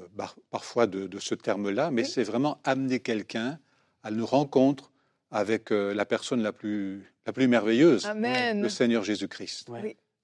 parfois 0.50 0.88
de, 0.88 1.20
ce 1.20 1.36
terme-là, 1.36 1.90
mais 1.90 2.04
c'est 2.04 2.24
vraiment 2.24 2.60
amener 2.66 3.00
quelqu'un 3.00 3.60
à 4.04 4.12
une 4.12 4.24
rencontre 4.24 4.92
avec 5.32 5.72
euh, 5.72 5.94
la 5.94 6.06
personne 6.06 6.42
la 6.42 6.52
plus, 6.52 7.14
la 7.26 7.32
plus 7.32 7.48
merveilleuse, 7.48 8.06
le 8.14 8.68
Seigneur 8.68 9.04
Jésus-Christ. 9.04 9.70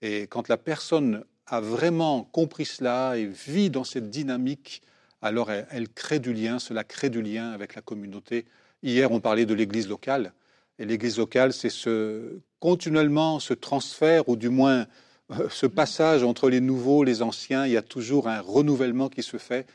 Et 0.01 0.23
quand 0.23 0.49
la 0.49 0.57
personne 0.57 1.23
a 1.47 1.61
vraiment 1.61 2.23
compris 2.23 2.65
cela 2.65 3.17
et 3.17 3.25
vit 3.25 3.69
dans 3.69 3.85
cette 3.85 4.09
dynamique, 4.09 4.81
alors 5.21 5.49
elle, 5.51 5.87
crée 5.87 6.19
du 6.19 6.33
lien, 6.33 6.59
cela 6.59 6.83
crée 6.83 7.09
du 7.09 7.21
lien 7.21 7.51
avec 7.51 7.75
la 7.75 7.81
communauté. 7.81 8.45
Hier, 8.83 9.09
on 9.11 9.21
parlait 9.21 9.45
de 9.45 9.53
l'Église 9.53 9.87
locale. 9.87 10.33
Et 10.79 10.85
l'Église 10.85 11.17
locale, 11.17 11.53
c'est 11.53 11.69
ce, 11.69 12.41
continuellement 12.59 13.39
ce 13.39 13.53
transfert, 13.53 14.27
ou 14.27 14.35
du 14.35 14.49
moins 14.49 14.79
euh, 14.79 14.85
ce 15.49 15.65
passage 15.65 16.23
entre 16.23 16.49
les 16.49 16.61
nouveaux, 16.61 17.03
les 17.03 17.21
anciens, 17.21 17.65
il 17.65 17.71
y 17.71 17.77
a 17.77 17.81
toujours 17.81 18.27
un 18.27 18.41
renouvellement 18.41 19.09
qui 19.09 19.23
se 19.23 19.37
fait. 19.37 19.67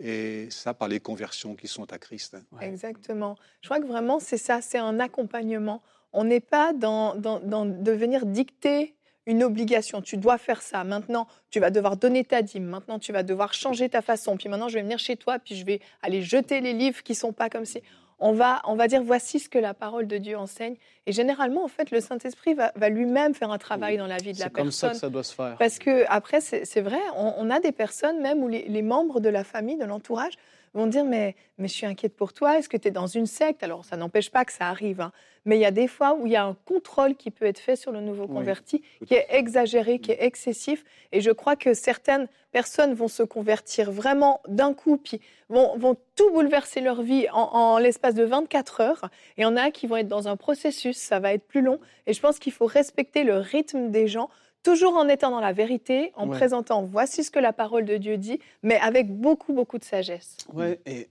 Et 0.00 0.48
ça 0.50 0.74
par 0.74 0.86
les 0.88 1.00
conversions 1.00 1.56
qui 1.56 1.66
sont 1.66 1.92
à 1.92 1.98
Christ. 1.98 2.36
Exactement. 2.60 3.36
Je 3.62 3.68
crois 3.68 3.80
que 3.80 3.86
vraiment, 3.86 4.20
c'est 4.20 4.38
ça, 4.38 4.60
c'est 4.60 4.78
un 4.78 5.00
accompagnement. 5.00 5.82
On 6.12 6.24
n'est 6.24 6.40
pas 6.40 6.72
dans, 6.72 7.14
dans, 7.14 7.40
dans, 7.40 7.66
de 7.66 7.92
venir 7.92 8.24
dicter 8.24 8.94
une 9.26 9.42
obligation. 9.42 10.00
Tu 10.00 10.16
dois 10.16 10.38
faire 10.38 10.62
ça. 10.62 10.84
Maintenant, 10.84 11.26
tu 11.50 11.60
vas 11.60 11.70
devoir 11.70 11.96
donner 11.96 12.24
ta 12.24 12.40
dîme. 12.42 12.64
Maintenant, 12.64 12.98
tu 12.98 13.12
vas 13.12 13.22
devoir 13.22 13.52
changer 13.52 13.88
ta 13.88 14.00
façon. 14.00 14.36
Puis 14.36 14.48
maintenant, 14.48 14.68
je 14.68 14.74
vais 14.74 14.82
venir 14.82 14.98
chez 14.98 15.16
toi, 15.16 15.38
puis 15.38 15.54
je 15.54 15.66
vais 15.66 15.80
aller 16.00 16.22
jeter 16.22 16.60
les 16.60 16.72
livres 16.72 17.02
qui 17.02 17.14
sont 17.14 17.32
pas 17.32 17.50
comme 17.50 17.66
si 17.66 17.82
on 18.18 18.32
va, 18.32 18.60
on 18.64 18.74
va 18.74 18.88
dire 18.88 19.02
voici 19.02 19.38
ce 19.38 19.48
que 19.48 19.58
la 19.58 19.74
parole 19.74 20.06
de 20.06 20.18
Dieu 20.18 20.36
enseigne. 20.36 20.74
Et 21.06 21.12
généralement, 21.12 21.64
en 21.64 21.68
fait, 21.68 21.90
le 21.90 22.00
Saint-Esprit 22.00 22.54
va, 22.54 22.88
lui-même 22.88 23.34
faire 23.34 23.50
un 23.50 23.58
travail 23.58 23.96
dans 23.96 24.06
la 24.06 24.16
vie 24.16 24.32
de 24.32 24.40
la 24.40 24.50
personne. 24.50 24.50
C'est 24.50 24.62
comme 24.62 24.70
ça 24.70 24.90
que 24.90 24.96
ça 24.96 25.10
doit 25.10 25.22
se 25.22 25.34
faire. 25.34 25.56
Parce 25.58 25.78
que 25.78 26.04
après, 26.08 26.40
c'est 26.40 26.80
vrai, 26.80 27.00
on, 27.16 27.50
a 27.50 27.60
des 27.60 27.72
personnes 27.72 28.20
même 28.20 28.42
où 28.42 28.48
les 28.48 28.82
membres 28.82 29.20
de 29.20 29.28
la 29.28 29.44
famille, 29.44 29.76
de 29.76 29.84
l'entourage, 29.84 30.34
vont 30.74 30.86
dire 30.86 31.04
mais, 31.04 31.34
mais 31.58 31.68
je 31.68 31.72
suis 31.72 31.86
inquiète 31.86 32.16
pour 32.16 32.32
toi, 32.32 32.58
est-ce 32.58 32.68
que 32.68 32.76
tu 32.76 32.88
es 32.88 32.90
dans 32.90 33.06
une 33.06 33.26
secte? 33.26 33.62
Alors 33.62 33.84
ça 33.84 33.96
n'empêche 33.96 34.30
pas 34.30 34.44
que 34.44 34.52
ça 34.52 34.66
arrive, 34.66 35.00
hein. 35.00 35.12
mais 35.44 35.56
il 35.56 35.60
y 35.60 35.64
a 35.64 35.70
des 35.70 35.88
fois 35.88 36.14
où 36.14 36.26
il 36.26 36.32
y 36.32 36.36
a 36.36 36.44
un 36.44 36.56
contrôle 36.64 37.14
qui 37.14 37.30
peut 37.30 37.44
être 37.44 37.58
fait 37.58 37.76
sur 37.76 37.92
le 37.92 38.00
nouveau 38.00 38.26
converti, 38.26 38.82
qui 39.06 39.14
est 39.14 39.26
exagéré, 39.30 39.98
qui 39.98 40.12
est 40.12 40.22
excessif, 40.22 40.84
et 41.12 41.20
je 41.20 41.30
crois 41.30 41.56
que 41.56 41.74
certaines 41.74 42.28
personnes 42.52 42.94
vont 42.94 43.08
se 43.08 43.22
convertir 43.22 43.90
vraiment 43.90 44.40
d'un 44.48 44.74
coup, 44.74 44.96
puis 44.96 45.20
vont, 45.48 45.76
vont 45.76 45.96
tout 46.16 46.30
bouleverser 46.30 46.80
leur 46.80 47.02
vie 47.02 47.28
en, 47.30 47.40
en 47.40 47.78
l'espace 47.78 48.14
de 48.14 48.24
24 48.24 48.80
heures, 48.80 49.10
et 49.36 49.40
il 49.40 49.42
y 49.42 49.46
en 49.46 49.56
a 49.56 49.70
qui 49.70 49.86
vont 49.86 49.96
être 49.96 50.08
dans 50.08 50.28
un 50.28 50.36
processus, 50.36 50.96
ça 50.96 51.18
va 51.18 51.32
être 51.32 51.46
plus 51.46 51.62
long, 51.62 51.78
et 52.06 52.12
je 52.12 52.20
pense 52.20 52.38
qu'il 52.38 52.52
faut 52.52 52.66
respecter 52.66 53.24
le 53.24 53.36
rythme 53.38 53.90
des 53.90 54.08
gens 54.08 54.30
toujours 54.62 54.96
en 54.96 55.08
étant 55.08 55.30
dans 55.30 55.40
la 55.40 55.52
vérité, 55.52 56.12
en 56.16 56.28
présentant 56.28 56.82
voici 56.82 57.24
ce 57.24 57.30
que 57.30 57.38
la 57.38 57.52
parole 57.52 57.84
de 57.84 57.96
Dieu 57.96 58.18
dit, 58.18 58.38
mais 58.62 58.76
avec 58.76 59.10
beaucoup, 59.10 59.52
beaucoup 59.52 59.78
de 59.78 59.84
sagesse. 59.84 60.36
Oui, 60.52 60.76
et 60.86 61.08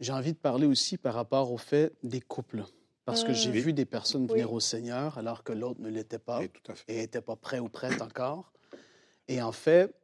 j'ai 0.00 0.12
envie 0.12 0.32
de 0.32 0.38
parler 0.38 0.66
aussi 0.66 0.96
par 0.96 1.14
rapport 1.14 1.52
au 1.52 1.58
fait 1.58 1.92
des 2.02 2.20
couples. 2.20 2.64
Parce 3.04 3.24
que 3.24 3.32
j'ai 3.32 3.48
mmh. 3.48 3.52
vu 3.52 3.72
des 3.72 3.86
personnes 3.86 4.26
venir 4.26 4.52
au 4.52 4.60
Seigneur 4.60 5.16
alors 5.16 5.42
que 5.42 5.54
l'autre 5.54 5.80
ne 5.80 5.88
l'était 5.88 6.18
pas 6.18 6.42
et 6.88 6.96
n'était 6.96 7.22
pas 7.22 7.36
prêt 7.36 7.58
ou 7.58 7.70
prête 7.70 8.02
encore. 8.02 8.52
Et 9.28 9.40
en 9.40 9.52
fait, 9.52 9.94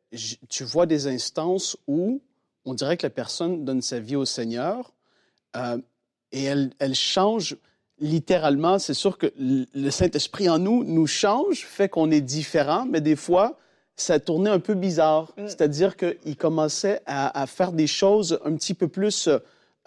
tu 0.48 0.64
vois 0.64 0.86
des 0.86 1.06
instances 1.06 1.76
où 1.86 2.22
on 2.64 2.72
dirait 2.72 2.96
que 2.96 3.06
la 3.06 3.10
personne 3.10 3.64
donne 3.66 3.82
sa 3.82 4.00
vie 4.00 4.16
au 4.16 4.24
Seigneur 4.24 4.94
euh, 5.54 5.78
et 6.32 6.44
elle, 6.44 6.72
elle 6.78 6.94
change 6.94 7.58
littéralement, 8.04 8.78
c'est 8.78 8.94
sûr 8.94 9.18
que 9.18 9.32
le 9.38 9.90
Saint-Esprit 9.90 10.48
en 10.48 10.58
nous 10.58 10.84
nous 10.84 11.06
change, 11.06 11.64
fait 11.64 11.88
qu'on 11.88 12.10
est 12.10 12.20
différent, 12.20 12.86
mais 12.88 13.00
des 13.00 13.16
fois, 13.16 13.58
ça 13.96 14.20
tournait 14.20 14.50
un 14.50 14.60
peu 14.60 14.74
bizarre. 14.74 15.32
Mm. 15.36 15.46
C'est-à-dire 15.46 15.96
qu'il 15.96 16.36
commençait 16.36 17.00
à, 17.06 17.46
faire 17.46 17.72
des 17.72 17.86
choses 17.86 18.38
un 18.44 18.54
petit 18.54 18.74
peu 18.74 18.88
plus 18.88 19.28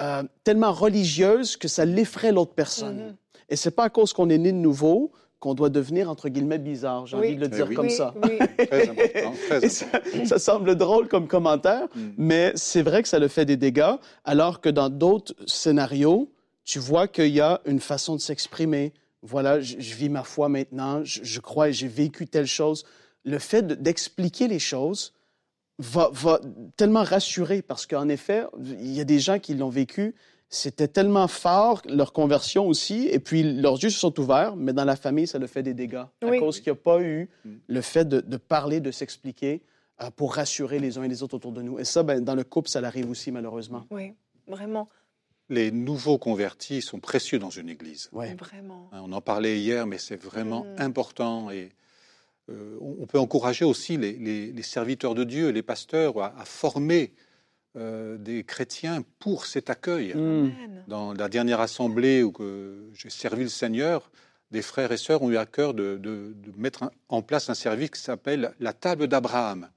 euh, 0.01 0.23
tellement 0.43 0.71
religieuses 0.71 1.57
que 1.57 1.67
ça 1.67 1.85
l'effraie 1.85 2.31
l'autre 2.31 2.53
personne. 2.53 2.99
Mm-hmm. 2.99 3.49
Et 3.49 3.55
c'est 3.55 3.71
pas 3.71 3.85
à 3.85 3.89
cause 3.89 4.13
qu'on 4.13 4.29
est 4.29 4.37
né 4.37 4.51
de 4.51 4.57
nouveau 4.57 5.11
qu'on 5.39 5.53
doit 5.53 5.69
devenir, 5.69 6.09
entre 6.09 6.29
guillemets, 6.29 6.57
bizarre. 6.57 7.05
J'ai 7.05 7.15
envie 7.15 7.35
de 7.35 7.41
le 7.41 7.47
dire 7.47 7.71
comme 7.75 7.91
ça. 7.91 8.11
très 8.57 8.89
important. 8.89 9.33
Très 9.47 9.69
ça, 9.69 9.85
ça, 10.25 10.39
semble 10.39 10.75
drôle 10.75 11.07
comme 11.07 11.27
commentaire, 11.27 11.87
mm. 11.95 12.01
mais 12.17 12.51
c'est 12.55 12.81
vrai 12.81 13.03
que 13.03 13.07
ça 13.07 13.19
le 13.19 13.27
fait 13.27 13.45
des 13.45 13.57
dégâts, 13.57 13.95
alors 14.25 14.61
que 14.61 14.69
dans 14.69 14.89
d'autres 14.89 15.35
scénarios, 15.45 16.31
tu 16.67 16.79
vois 16.79 17.07
qu'il 17.07 17.29
y 17.29 17.39
a 17.39 17.61
une 17.65 17.79
façon 17.79 18.15
de 18.17 18.21
s'exprimer. 18.21 18.93
Voilà, 19.21 19.61
je, 19.61 19.95
vis 19.95 20.09
ma 20.09 20.23
foi 20.23 20.49
maintenant, 20.49 21.01
je, 21.03 21.39
crois 21.39 21.69
et 21.69 21.73
j'ai 21.73 21.87
vécu 21.87 22.27
telle 22.27 22.45
chose. 22.45 22.83
Le 23.23 23.39
fait 23.39 23.65
d'expliquer 23.65 24.49
les 24.49 24.59
choses 24.59 25.13
va, 25.79 26.09
va, 26.11 26.41
tellement 26.75 27.03
rassurer 27.03 27.61
parce 27.61 27.87
qu'en 27.87 28.09
effet, 28.09 28.43
il 28.61 28.91
y 28.91 28.99
a 28.99 29.05
des 29.05 29.19
gens 29.19 29.39
qui 29.39 29.55
l'ont 29.55 29.69
vécu. 29.69 30.13
C'était 30.49 30.89
tellement 30.89 31.29
fort, 31.29 31.81
leur 31.87 32.11
conversion 32.11 32.67
aussi, 32.67 33.07
et 33.07 33.19
puis 33.19 33.43
leurs 33.43 33.81
yeux 33.81 33.89
se 33.89 33.99
sont 33.99 34.17
ouverts, 34.19 34.57
mais 34.57 34.73
dans 34.73 34.85
la 34.85 34.97
famille, 34.97 35.27
ça 35.27 35.39
le 35.39 35.47
fait 35.47 35.63
des 35.63 35.73
dégâts. 35.73 36.05
À 36.21 36.37
cause 36.37 36.59
qu'il 36.59 36.71
n'y 36.71 36.77
a 36.77 36.81
pas 36.81 37.01
eu 37.01 37.29
mm. 37.45 37.51
le 37.67 37.81
fait 37.81 38.05
de, 38.05 38.19
de 38.19 38.37
parler, 38.37 38.81
de 38.81 38.91
s'expliquer 38.91 39.61
euh, 40.01 40.09
pour 40.13 40.35
rassurer 40.35 40.79
les 40.79 40.97
uns 40.97 41.03
et 41.03 41.09
les 41.09 41.23
autres 41.23 41.35
autour 41.35 41.53
de 41.53 41.61
nous. 41.61 41.79
Et 41.79 41.85
ça, 41.85 42.03
ben, 42.03 42.21
dans 42.21 42.35
le 42.35 42.43
couple, 42.43 42.69
ça 42.69 42.81
l'arrive 42.81 43.09
aussi, 43.09 43.31
malheureusement. 43.31 43.85
Oui, 43.89 44.13
vraiment 44.47 44.89
les 45.49 45.71
nouveaux 45.71 46.17
convertis 46.17 46.81
sont 46.81 46.99
précieux 46.99 47.39
dans 47.39 47.49
une 47.49 47.69
église. 47.69 48.09
Vraiment. 48.11 48.89
Hein, 48.91 49.01
on 49.03 49.11
en 49.11 49.21
parlait 49.21 49.59
hier, 49.59 49.87
mais 49.87 49.97
c'est 49.97 50.21
vraiment 50.21 50.63
mm. 50.63 50.81
important. 50.81 51.49
Et 51.51 51.69
euh, 52.49 52.77
on 52.81 53.05
peut 53.05 53.19
encourager 53.19 53.65
aussi 53.65 53.97
les, 53.97 54.63
serviteurs 54.63 55.15
de 55.15 55.23
Dieu, 55.23 55.49
les 55.49 55.63
pasteurs, 55.63 56.21
à, 56.21 56.45
former 56.45 57.13
euh, 57.75 58.17
des 58.17 58.43
chrétiens 58.43 59.03
pour 59.19 59.45
cet 59.45 59.69
accueil. 59.69 60.13
Mm. 60.13 60.51
Dans 60.87 61.13
la 61.13 61.29
dernière 61.29 61.61
assemblée 61.61 62.23
où 62.23 62.33
j'ai 62.93 63.09
servi 63.09 63.43
le 63.43 63.49
Seigneur, 63.49 64.11
des 64.51 64.61
frères 64.61 64.91
et 64.91 64.97
sœurs 64.97 65.21
ont 65.21 65.29
eu 65.29 65.37
à 65.37 65.45
cœur 65.45 65.73
de, 65.73 65.97
de 65.97 66.35
mettre 66.57 66.91
en 67.09 67.21
place 67.21 67.49
un 67.49 67.53
service 67.53 67.91
qui 67.91 68.01
s'appelle 68.01 68.53
la 68.59 68.73
table 68.73 69.07
d'Abraham 69.07 69.69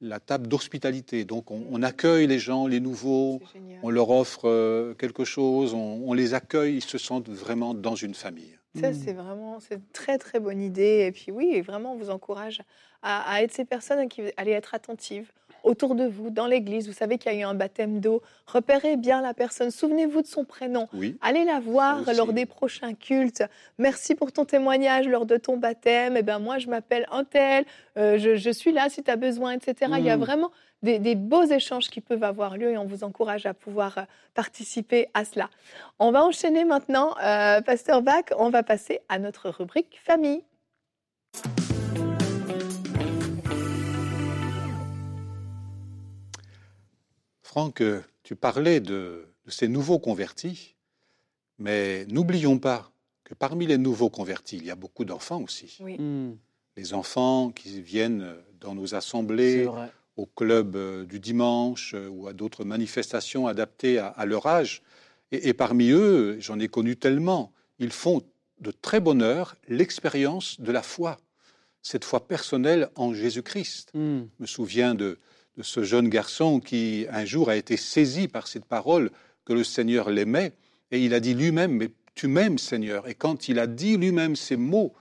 la 0.00 0.20
table 0.20 0.46
d'hospitalité. 0.46 1.24
Donc 1.24 1.50
on, 1.50 1.82
accueille 1.82 2.26
les 2.26 2.38
gens, 2.38 2.66
les 2.66 2.80
nouveaux, 2.80 3.40
on 3.82 3.90
leur 3.90 4.10
offre 4.10 4.48
euh, 4.48 4.94
quelque 4.94 5.24
chose, 5.24 5.74
on, 5.74 6.12
les 6.12 6.34
accueille, 6.34 6.76
ils 6.76 6.84
se 6.84 6.98
sentent 6.98 7.28
vraiment 7.28 7.74
dans 7.74 7.94
une 7.94 8.14
famille. 8.14 8.56
Ça, 8.80 8.94
c'est 8.94 9.12
vraiment 9.12 9.58
c'est 9.58 9.74
une 9.74 9.86
très 9.92 10.16
très 10.16 10.38
bonne 10.38 10.60
idée. 10.60 11.06
Et 11.06 11.12
puis 11.12 11.32
oui, 11.32 11.60
vraiment, 11.60 11.94
on 11.94 11.96
vous 11.96 12.10
encourage 12.10 12.62
à, 13.02 13.28
à 13.32 13.42
être 13.42 13.52
ces 13.52 13.64
personnes 13.64 14.08
qui 14.08 14.22
allaient 14.36 14.52
être 14.52 14.74
attentives 14.74 15.32
autour 15.64 15.94
de 15.94 16.04
vous, 16.04 16.30
dans 16.30 16.46
l'église, 16.46 16.86
vous 16.86 16.94
savez 16.94 17.18
qu'il 17.18 17.32
y 17.32 17.36
a 17.36 17.38
eu 17.38 17.44
un 17.44 17.54
baptême 17.54 18.00
d'eau, 18.00 18.22
repérez 18.46 18.96
bien 18.96 19.20
la 19.20 19.34
personne, 19.34 19.70
souvenez-vous 19.70 20.22
de 20.22 20.26
son 20.26 20.44
prénom, 20.44 20.88
allez 21.20 21.44
la 21.44 21.60
voir 21.60 22.02
lors 22.14 22.32
des 22.32 22.46
prochains 22.46 22.94
cultes. 22.94 23.42
Merci 23.78 24.14
pour 24.14 24.32
ton 24.32 24.44
témoignage 24.44 25.08
lors 25.08 25.26
de 25.26 25.36
ton 25.36 25.56
baptême. 25.56 26.16
Eh 26.16 26.22
ben 26.22 26.38
moi, 26.38 26.58
je 26.58 26.68
m'appelle 26.68 27.06
un 27.10 27.24
tel, 27.24 27.64
euh, 27.96 28.18
je, 28.18 28.50
suis 28.50 28.72
là 28.72 28.88
si 28.88 29.02
tu 29.02 29.10
as 29.10 29.16
besoin, 29.16 29.52
etc. 29.52 29.92
Il 29.98 30.04
y 30.04 30.10
a 30.10 30.16
mm. 30.16 30.20
vraiment 30.20 30.50
des, 30.82 31.14
beaux 31.14 31.44
échanges 31.44 31.88
qui 31.88 32.00
peuvent 32.00 32.24
avoir 32.24 32.56
lieu 32.56 32.70
et 32.70 32.78
on 32.78 32.84
vous 32.84 33.04
encourage 33.04 33.46
à 33.46 33.54
pouvoir 33.54 33.98
euh, 33.98 34.02
participer 34.34 35.08
à 35.14 35.24
cela. 35.24 35.50
On 35.98 36.10
va 36.10 36.24
enchaîner 36.24 36.64
maintenant, 36.64 37.14
euh, 37.22 37.60
Pasteur 37.60 38.02
Bach, 38.02 38.24
on 38.38 38.50
va 38.50 38.62
passer 38.62 39.00
à 39.08 39.18
notre 39.18 39.50
rubrique 39.50 40.00
famille. 40.04 40.42
Franck, 47.50 47.82
tu 48.22 48.36
parlais 48.36 48.78
de, 48.78 49.26
ces 49.48 49.66
nouveaux 49.66 49.98
convertis, 49.98 50.76
mais 51.58 52.06
n'oublions 52.06 52.60
pas 52.60 52.92
que 53.24 53.34
parmi 53.34 53.66
les 53.66 53.76
nouveaux 53.76 54.08
convertis, 54.08 54.58
il 54.58 54.64
y 54.64 54.70
a 54.70 54.76
beaucoup 54.76 55.04
d'enfants 55.04 55.42
aussi. 55.42 55.76
Oui. 55.80 55.96
Hmm. 55.98 56.36
Les 56.76 56.94
enfants 56.94 57.50
qui 57.50 57.82
viennent 57.82 58.36
dans 58.60 58.76
nos 58.76 58.94
assemblées, 58.94 59.68
au 60.16 60.26
club 60.26 60.76
euh, 60.76 61.04
du 61.04 61.18
dimanche 61.18 61.94
euh, 61.94 62.08
ou 62.08 62.28
à 62.28 62.34
d'autres 62.34 62.64
manifestations 62.64 63.48
adaptées 63.48 63.98
à, 63.98 64.06
à 64.06 64.26
leur 64.26 64.46
âge. 64.46 64.82
Et, 65.32 65.48
et 65.48 65.52
parmi 65.52 65.90
eux, 65.90 66.36
j'en 66.38 66.60
ai 66.60 66.68
connu 66.68 66.94
tellement, 66.94 67.52
ils 67.80 67.90
font 67.90 68.22
de 68.60 68.70
très 68.70 69.00
bonne 69.00 69.22
heure 69.22 69.56
l'expérience 69.66 70.60
de 70.60 70.70
la 70.70 70.82
foi, 70.82 71.16
cette 71.82 72.04
foi 72.04 72.28
personnelle 72.28 72.90
en 72.94 73.12
Jésus-Christ. 73.12 73.90
Hmm. 73.94 74.26
Je 74.38 74.42
me 74.42 74.46
souviens 74.46 74.94
de, 74.94 75.18
de 75.56 75.62
ce 75.62 75.82
jeune 75.82 76.08
garçon 76.08 76.60
qui 76.60 77.06
un 77.10 77.24
jour 77.24 77.50
a 77.50 77.56
été 77.56 77.76
saisi 77.76 78.28
par 78.28 78.46
cette 78.46 78.64
parole 78.64 79.10
que 79.44 79.52
le 79.52 79.64
Seigneur 79.64 80.10
l'aimait, 80.10 80.52
et 80.90 81.04
il 81.04 81.14
a 81.14 81.20
dit 81.20 81.34
lui-même, 81.34 81.72
mais 81.72 81.90
tu 82.14 82.28
m'aimes 82.28 82.58
Seigneur. 82.58 83.08
Et 83.08 83.14
quand 83.14 83.48
il 83.48 83.58
a 83.58 83.66
dit 83.66 83.96
lui-même 83.96 84.36
ces 84.36 84.56
mots, 84.56 84.92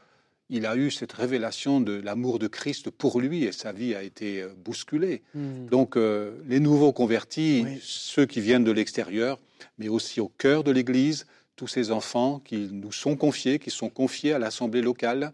il 0.50 0.66
a 0.66 0.76
eu 0.76 0.90
cette 0.90 1.14
révélation 1.14 1.80
de 1.80 1.94
l'amour 1.94 2.40
de 2.40 2.48
Christ 2.48 2.90
pour 2.90 3.22
lui 3.22 3.44
et 3.44 3.52
sa 3.52 3.72
vie 3.72 3.94
a 3.94 4.02
été 4.02 4.42
euh, 4.42 4.50
bousculée. 4.58 5.22
Hmm. 5.36 5.68
Donc 5.68 5.96
euh, 5.96 6.32
les 6.48 6.60
nouveaux 6.60 6.92
convertis, 6.92 7.64
Oui. 7.66 7.80
ceux 7.84 8.26
qui 8.26 8.42
viennent 8.42 8.64
de 8.64 8.72
l'extérieur, 8.72 9.40
mais 9.78 9.90
aussi 9.90 10.20
au 10.20 10.30
cœur 10.30 10.64
de 10.64 10.72
l'Église, 10.72 11.28
tous 11.56 11.68
ces 11.68 11.92
enfants 11.92 12.40
qui 12.40 12.70
nous 12.72 12.92
sont 12.92 13.16
confiés, 13.16 13.60
qui 13.60 13.70
sont 13.70 13.90
confiés 13.90 14.34
à 14.34 14.40
l'Assemblée 14.40 14.82
locale. 14.82 15.34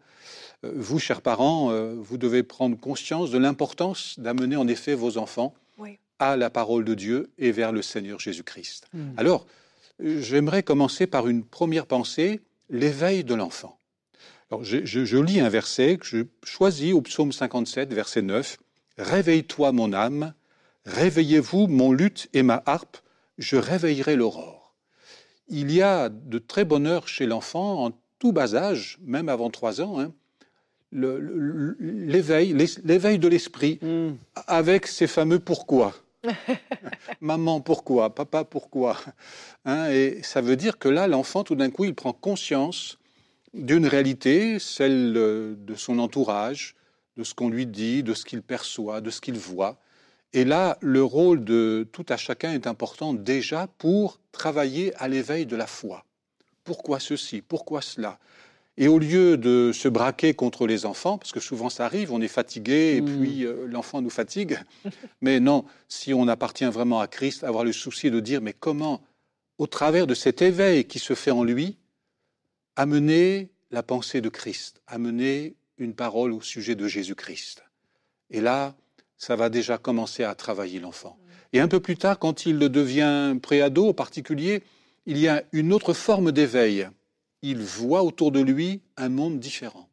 Euh, 0.63 0.71
vous, 0.75 0.99
chers 0.99 1.21
parents, 1.21 1.71
euh, 1.71 1.95
vous 1.97 2.17
devez 2.17 2.43
prendre 2.43 2.77
conscience 2.77 3.31
de 3.31 3.37
l'importance 3.37 4.19
d'amener 4.19 4.55
en 4.55 4.67
effet 4.67 4.93
vos 4.93 5.17
enfants 5.17 5.53
Oui. 5.77 5.97
à 6.19 6.37
la 6.37 6.49
parole 6.49 6.85
de 6.85 6.93
Dieu 6.93 7.29
et 7.37 7.51
vers 7.51 7.71
le 7.71 7.81
Seigneur 7.81 8.19
Jésus-Christ. 8.19 8.87
Hmm. 8.93 9.09
Alors, 9.17 9.45
euh, 10.03 10.21
j'aimerais 10.21 10.63
commencer 10.63 11.07
par 11.07 11.27
une 11.27 11.43
première 11.43 11.85
pensée, 11.85 12.41
l'éveil 12.69 13.23
de 13.23 13.33
l'enfant. 13.35 13.77
Alors, 14.51 14.63
je, 14.63 14.85
je- 14.85 15.05
je 15.05 15.17
lis 15.17 15.39
un 15.39 15.49
verset 15.49 15.97
que 15.97 16.05
je 16.05 16.17
choisis 16.43 16.93
au 16.93 17.01
psaume 17.01 17.31
57, 17.31 17.93
verset 17.93 18.21
9. 18.21 18.57
Réveille-toi, 18.97 19.71
mon 19.71 19.91
âme, 19.93 20.33
réveillez-vous, 20.85 21.67
mon 21.67 21.91
luth 21.91 22.27
et 22.33 22.43
ma 22.43 22.61
harpe, 22.65 22.97
je 23.37 23.57
réveillerai 23.57 24.15
l'aurore. 24.15 24.73
Il 25.47 25.71
y 25.71 25.81
a 25.81 26.09
de 26.09 26.39
très 26.39 26.63
bonne 26.65 26.87
heure 26.87 27.07
chez 27.07 27.25
l'enfant, 27.25 27.85
en 27.85 27.91
tout 28.19 28.31
bas 28.31 28.55
âge, 28.55 28.97
même 29.03 29.29
avant 29.29 29.49
trois 29.49 29.81
ans, 29.81 29.99
hein, 29.99 30.13
l'éveil, 30.91 32.53
l'éveil 32.83 33.19
de 33.19 33.27
l'esprit 33.27 33.79
Hmm. 33.81 34.13
avec 34.47 34.87
ces 34.87 35.07
fameux 35.07 35.39
pourquoi. 35.39 35.93
Maman, 37.21 37.61
pourquoi? 37.61 38.13
Papa, 38.13 38.43
pourquoi? 38.43 38.97
Hein, 39.65 39.89
Et 39.91 40.21
ça 40.23 40.41
veut 40.41 40.55
dire 40.55 40.79
que 40.79 40.89
là, 40.89 41.07
l'enfant, 41.07 41.43
tout 41.43 41.55
d'un 41.55 41.69
coup, 41.69 41.85
il 41.85 41.93
prend 41.93 42.13
conscience 42.13 42.97
d'une 43.53 43.85
réalité, 43.85 44.59
celle 44.59 45.13
de 45.13 45.75
son 45.75 45.99
entourage, 45.99 46.75
de 47.17 47.23
ce 47.23 47.33
qu'on 47.33 47.49
lui 47.49 47.65
dit, 47.67 48.03
de 48.03 48.13
ce 48.13 48.25
qu'il 48.25 48.41
perçoit, 48.41 49.01
de 49.01 49.09
ce 49.09 49.21
qu'il 49.21 49.37
voit. 49.37 49.77
Et 50.33 50.43
là, 50.43 50.77
le 50.81 51.03
rôle 51.03 51.43
de 51.45 51.87
tout 51.91 52.05
à 52.09 52.17
chacun 52.17 52.51
est 52.53 52.67
important 52.67 53.13
déjà 53.13 53.67
pour 53.77 54.19
travailler 54.33 54.93
à 54.95 55.07
l'éveil 55.07 55.45
de 55.45 55.55
la 55.55 55.67
foi. 55.67 56.03
Pourquoi 56.65 56.99
ceci? 56.99 57.41
Pourquoi 57.41 57.81
cela? 57.81 58.19
Et 58.77 58.89
au 58.89 58.99
lieu 58.99 59.37
de 59.37 59.71
se 59.73 59.87
braquer 59.87 60.33
contre 60.33 60.67
les 60.67 60.85
enfants, 60.85 61.17
parce 61.17 61.31
que 61.31 61.39
souvent 61.39 61.69
ça 61.69 61.85
arrive, 61.85 62.11
on 62.11 62.19
est 62.21 62.27
fatigué 62.27 62.95
et 62.97 63.01
Mm. 63.01 63.19
puis 63.19 63.45
euh, 63.45 63.67
l'enfant 63.67 64.01
nous 64.01 64.09
fatigue, 64.09 64.59
mais 65.21 65.39
non, 65.39 65.63
si 65.87 66.13
on 66.13 66.27
appartient 66.27 66.65
vraiment 66.65 66.99
à 66.99 67.07
Christ, 67.07 67.43
avoir 67.43 67.63
le 67.63 67.71
souci 67.71 68.11
de 68.11 68.19
dire, 68.19 68.41
mais 68.41 68.53
comment, 68.53 69.01
au 69.57 69.67
travers 69.67 70.07
de 70.07 70.13
cet 70.13 70.41
éveil 70.41 70.85
qui 70.85 70.99
se 70.99 71.13
fait 71.15 71.31
en 71.31 71.43
lui, 71.43 71.77
amener 72.75 73.49
la 73.71 73.83
pensée 73.83 74.19
de 74.19 74.29
Christ, 74.29 74.81
amener 74.87 75.55
une 75.77 75.93
parole 75.93 76.33
au 76.33 76.41
sujet 76.41 76.75
de 76.75 76.87
Jésus-Christ. 76.87 77.63
Et 78.29 78.41
là, 78.41 78.75
ça 79.17 79.35
va 79.37 79.49
déjà 79.49 79.77
commencer 79.77 80.23
à 80.23 80.35
travailler 80.35 80.79
l'enfant. 80.79 81.17
Et 81.53 81.61
un 81.61 81.69
peu 81.69 81.79
plus 81.79 81.95
tard, 81.95 82.19
quand 82.19 82.45
il 82.45 82.59
devient 82.59 83.37
préado 83.41 83.87
en 83.89 83.93
particulier, 83.93 84.63
il 85.05 85.17
y 85.17 85.29
a 85.29 85.43
une 85.53 85.71
autre 85.71 85.93
forme 85.93 86.33
d'éveil. 86.33 86.89
Il 87.47 87.59
voit 87.61 88.01
autour 88.01 88.31
de 88.31 88.39
lui 88.39 88.81
un 88.97 89.07
monde 89.09 89.39
différent. 89.39 89.87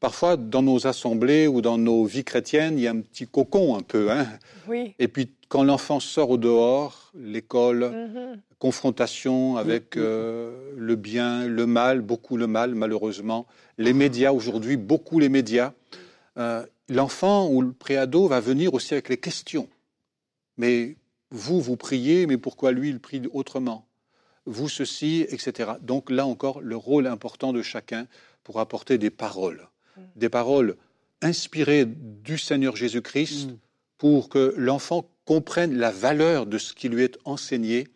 Parfois, 0.00 0.38
dans 0.38 0.62
nos 0.62 0.86
assemblées 0.86 1.46
ou 1.46 1.60
dans 1.60 1.76
nos 1.76 2.06
vies 2.06 2.24
chrétiennes, 2.24 2.78
il 2.78 2.84
y 2.84 2.86
a 2.86 2.90
un 2.92 3.00
petit 3.02 3.26
cocon 3.26 3.76
un 3.76 3.82
peu. 3.82 4.10
Hein 4.10 4.26
Oui. 4.66 4.94
et 4.98 5.08
puis, 5.08 5.30
quand 5.50 5.62
l'enfant 5.62 6.00
sort 6.00 6.30
au 6.30 6.38
dehors, 6.38 7.12
l'école, 7.14 7.84
Mhm. 7.90 8.40
confrontation 8.58 9.58
avec 9.58 9.94
Mm, 9.96 10.00
mm, 10.00 10.02
euh, 10.04 10.72
le 10.76 10.96
bien, 10.96 11.46
le 11.46 11.66
mal, 11.66 12.00
beaucoup 12.00 12.38
le 12.38 12.46
mal 12.46 12.74
malheureusement, 12.74 13.46
les 13.76 13.92
médias 13.92 14.32
aujourd'hui, 14.32 14.78
beaucoup 14.78 15.18
les 15.18 15.28
médias, 15.28 15.74
euh, 16.38 16.64
l'enfant 16.88 17.48
ou 17.50 17.60
le 17.60 17.72
préado 17.72 18.26
va 18.26 18.40
venir 18.40 18.72
aussi 18.72 18.94
avec 18.94 19.10
les 19.10 19.18
questions. 19.18 19.68
Mais 20.56 20.96
vous, 21.30 21.60
vous 21.60 21.76
priez, 21.76 22.26
mais 22.26 22.38
pourquoi 22.38 22.72
lui, 22.72 22.88
il 22.88 23.00
prie 23.00 23.20
autrement? 23.34 23.85
Vous, 24.46 24.68
ceci, 24.68 25.26
etc. 25.28 25.72
Donc 25.82 26.10
là 26.10 26.26
encore, 26.26 26.60
le 26.60 26.76
rôle 26.76 27.06
important 27.06 27.52
de 27.52 27.62
chacun 27.62 28.06
pour 28.44 28.60
apporter 28.60 28.96
des 28.98 29.10
paroles, 29.10 29.68
Mm. 29.96 30.00
des 30.16 30.28
paroles 30.28 30.76
inspirées 31.22 31.86
du 31.86 32.38
Seigneur 32.38 32.76
Jésus-Christ 32.76 33.48
Hmm. 33.50 33.56
pour 33.98 34.28
que 34.28 34.54
l'enfant 34.58 35.08
comprenne 35.24 35.76
la 35.78 35.90
valeur 35.90 36.44
de 36.46 36.58
ce 36.58 36.74
qui 36.74 36.88
lui 36.90 37.02
est 37.02 37.18
enseigné 37.24 37.88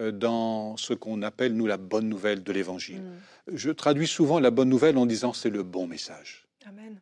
euh, 0.00 0.10
dans 0.10 0.76
ce 0.78 0.94
qu'on 0.94 1.20
appelle, 1.22 1.54
nous, 1.54 1.66
la 1.66 1.76
bonne 1.76 2.08
nouvelle 2.08 2.42
de 2.42 2.50
l'Évangile. 2.52 3.02
Mm. 3.02 3.56
Je 3.56 3.70
traduis 3.70 4.06
souvent 4.08 4.40
la 4.40 4.50
bonne 4.50 4.70
nouvelle 4.70 4.96
en 4.96 5.06
disant 5.06 5.32
c'est 5.34 5.50
le 5.50 5.62
bon 5.62 5.86
message. 5.86 6.46
Amen. 6.66 6.98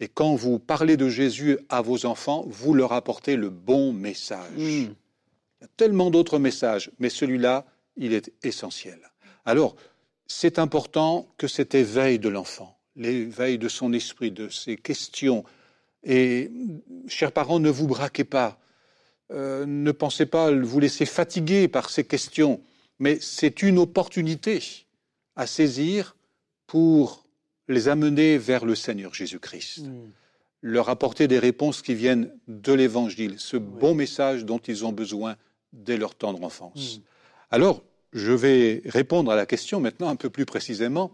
Et 0.00 0.08
quand 0.08 0.34
vous 0.34 0.58
parlez 0.58 0.96
de 0.98 1.08
Jésus 1.08 1.58
à 1.70 1.80
vos 1.80 2.04
enfants, 2.04 2.44
vous 2.48 2.74
leur 2.74 2.92
apportez 2.92 3.36
le 3.36 3.48
bon 3.48 3.92
message. 3.94 4.50
Il 4.58 4.82
y 5.62 5.64
a 5.64 5.68
tellement 5.78 6.10
d'autres 6.10 6.38
messages, 6.38 6.90
mais 6.98 7.08
celui-là, 7.08 7.64
il 7.96 8.12
est 8.12 8.32
essentiel. 8.42 8.98
Alors, 9.44 9.76
c'est 10.26 10.58
important 10.58 11.28
que 11.38 11.46
cet 11.48 11.74
éveil 11.74 12.18
de 12.18 12.28
l'enfant, 12.28 12.76
l'éveil 12.96 13.58
de 13.58 13.68
son 13.68 13.92
esprit, 13.92 14.30
de 14.30 14.48
ses 14.48 14.76
questions, 14.76 15.44
et 16.02 16.50
chers 17.08 17.32
parents, 17.32 17.60
ne 17.60 17.70
vous 17.70 17.86
braquez 17.86 18.24
pas, 18.24 18.58
Euh, 19.32 19.66
ne 19.66 19.90
pensez 19.90 20.24
pas 20.24 20.52
vous 20.52 20.78
laisser 20.78 21.04
fatiguer 21.04 21.66
par 21.66 21.90
ces 21.90 22.04
questions, 22.04 22.60
mais 23.00 23.18
c'est 23.20 23.60
une 23.64 23.76
opportunité 23.78 24.62
à 25.34 25.48
saisir 25.48 26.14
pour 26.68 27.26
les 27.66 27.88
amener 27.88 28.38
vers 28.38 28.64
le 28.64 28.76
Seigneur 28.76 29.14
Jésus-Christ 29.14 29.80
Hmm. 29.80 30.10
leur 30.62 30.88
apporter 30.88 31.26
des 31.26 31.40
réponses 31.40 31.82
qui 31.82 31.94
viennent 31.96 32.30
de 32.46 32.72
l'Évangile, 32.72 33.34
ce 33.38 33.56
bon 33.56 33.94
message 33.96 34.44
dont 34.44 34.58
ils 34.58 34.84
ont 34.84 34.92
besoin 34.92 35.34
dès 35.72 35.96
leur 35.96 36.14
tendre 36.14 36.44
enfance. 36.44 36.98
Mm. 36.98 37.02
Alors, 37.50 37.82
je 38.12 38.32
vais 38.32 38.82
répondre 38.86 39.30
à 39.30 39.36
la 39.36 39.46
question 39.46 39.80
maintenant 39.80 40.08
un 40.08 40.16
peu 40.16 40.30
plus 40.30 40.46
précisément, 40.46 41.12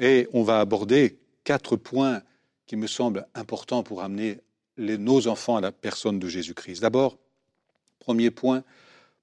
et 0.00 0.28
on 0.32 0.42
va 0.42 0.60
aborder 0.60 1.18
quatre 1.44 1.76
points 1.76 2.22
qui 2.66 2.76
me 2.76 2.86
semblent 2.86 3.26
importants 3.34 3.82
pour 3.82 4.02
amener 4.02 4.40
les- 4.76 4.98
nos 4.98 5.26
enfants 5.28 5.56
à 5.56 5.60
la 5.60 5.72
personne 5.72 6.18
de 6.18 6.28
Jésus-Christ. 6.28 6.80
D'abord, 6.80 7.18
premier 7.98 8.30
point, 8.30 8.64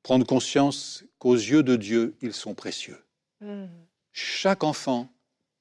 prendre 0.04 0.26
conscience 0.26 1.04
qu'aux 1.20 1.36
yeux 1.36 1.64
de 1.64 1.76
Dieu, 1.76 2.16
ils 2.22 2.34
sont 2.34 2.54
précieux. 2.54 2.98
Mm. 3.42 3.66
Chaque 4.12 4.64
enfant 4.64 5.12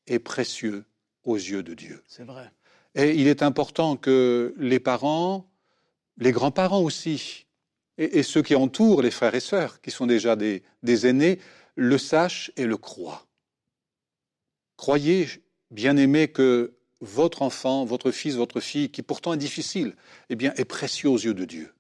est 0.07 0.19
précieux 0.19 0.85
aux 1.25 1.37
yeux 1.37 1.63
de 1.63 1.75
Dieu. 1.75 2.03
C'est 2.07 2.25
vrai. 2.25 2.51
Et 2.95 3.15
il 3.15 3.29
est 3.29 3.43
important 3.43 3.97
que 3.97 4.55
les 4.59 4.81
parents, 4.81 5.47
les 6.19 6.33
grands-parents 6.33 6.81
aussi, 6.83 7.47
et, 8.01 8.19
et 8.19 8.23
ceux 8.25 8.43
qui 8.43 8.57
entourent 8.57 9.03
les 9.03 9.13
frères 9.13 9.35
et 9.37 9.41
sœurs, 9.41 9.81
qui 9.81 9.93
sont 9.93 10.07
déjà 10.07 10.35
des, 10.35 10.65
des 10.83 11.07
aînés, 11.07 11.39
le 11.77 11.99
sachent 11.99 12.51
et 12.57 12.65
le 12.65 12.77
croient. 12.77 13.27
Croyez, 14.77 15.29
bien-aimés, 15.71 16.29
que 16.29 16.73
votre 17.01 17.43
enfant, 17.43 17.85
votre 17.85 18.11
fils, 18.11 18.35
votre 18.35 18.61
fille, 18.61 18.91
qui 18.91 19.03
pourtant 19.03 19.35
est 19.35 19.39
difficile, 19.39 19.95
eh 20.31 20.35
bien, 20.35 20.53
est 20.57 20.65
précieux 20.65 21.11
aux 21.11 21.19
yeux 21.19 21.35
de 21.35 21.45
Dieu. 21.45 21.73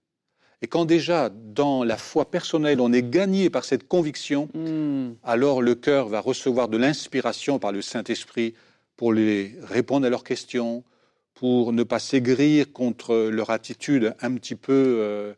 Et 0.62 0.66
quand 0.66 0.84
déjà, 0.84 1.30
dans 1.30 1.84
la 1.84 1.96
foi 1.96 2.30
personnelle, 2.30 2.80
on 2.82 2.92
est 2.92 3.02
gagné 3.02 3.48
par 3.48 3.64
cette 3.64 3.88
conviction, 3.88 4.50
Hmm. 4.52 5.12
alors 5.24 5.62
le 5.62 5.74
cœur 5.74 6.08
va 6.08 6.20
recevoir 6.20 6.68
de 6.68 6.76
l'inspiration 6.76 7.58
par 7.58 7.72
le 7.72 7.80
Saint-Esprit 7.80 8.54
pour 8.96 9.14
les 9.14 9.56
répondre 9.62 10.06
à 10.06 10.10
leurs 10.10 10.24
questions, 10.24 10.84
pour 11.32 11.72
ne 11.72 11.82
pas 11.82 11.98
s'aigrir 11.98 12.70
contre 12.72 13.30
leur 13.30 13.48
attitude 13.48 14.14
un 14.20 14.34
petit 14.34 14.56
peu 14.56 14.98
euh, 14.98 15.32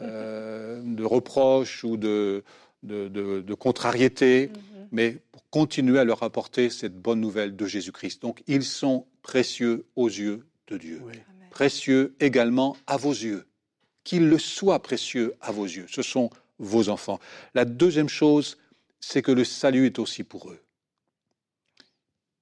euh, 0.00 0.80
de 0.84 1.04
reproche 1.04 1.84
ou 1.84 1.96
de, 1.96 2.44
de, 2.82 3.08
de- 3.08 3.40
de 3.40 3.54
contrariété, 3.54 4.48
Mhm. 4.48 4.88
mais 4.92 5.18
pour 5.32 5.42
continuer 5.50 5.98
à 5.98 6.04
leur 6.04 6.22
apporter 6.22 6.70
cette 6.70 6.96
bonne 7.00 7.20
nouvelle 7.20 7.56
de 7.56 7.66
Jésus-Christ. 7.66 8.22
Donc 8.22 8.42
ils 8.46 8.64
sont 8.64 9.06
précieux 9.22 9.84
aux 9.96 10.08
yeux 10.08 10.46
de 10.68 10.76
Dieu, 10.78 11.00
Oui. 11.04 11.14
Précieux 11.50 12.14
également 12.20 12.76
à 12.86 12.96
vos 12.96 13.10
yeux, 13.12 13.46
qu'ils 14.04 14.28
le 14.28 14.38
soient 14.38 14.80
précieux 14.80 15.34
à 15.40 15.50
vos 15.50 15.64
yeux. 15.64 15.86
Ce 15.88 16.02
sont 16.02 16.30
vos 16.58 16.88
enfants. 16.88 17.18
La 17.54 17.64
deuxième 17.64 18.08
chose, 18.08 18.58
c'est 19.00 19.22
que 19.22 19.32
le 19.32 19.44
salut 19.44 19.86
est 19.86 19.98
aussi 19.98 20.22
pour 20.24 20.50
eux. 20.50 20.60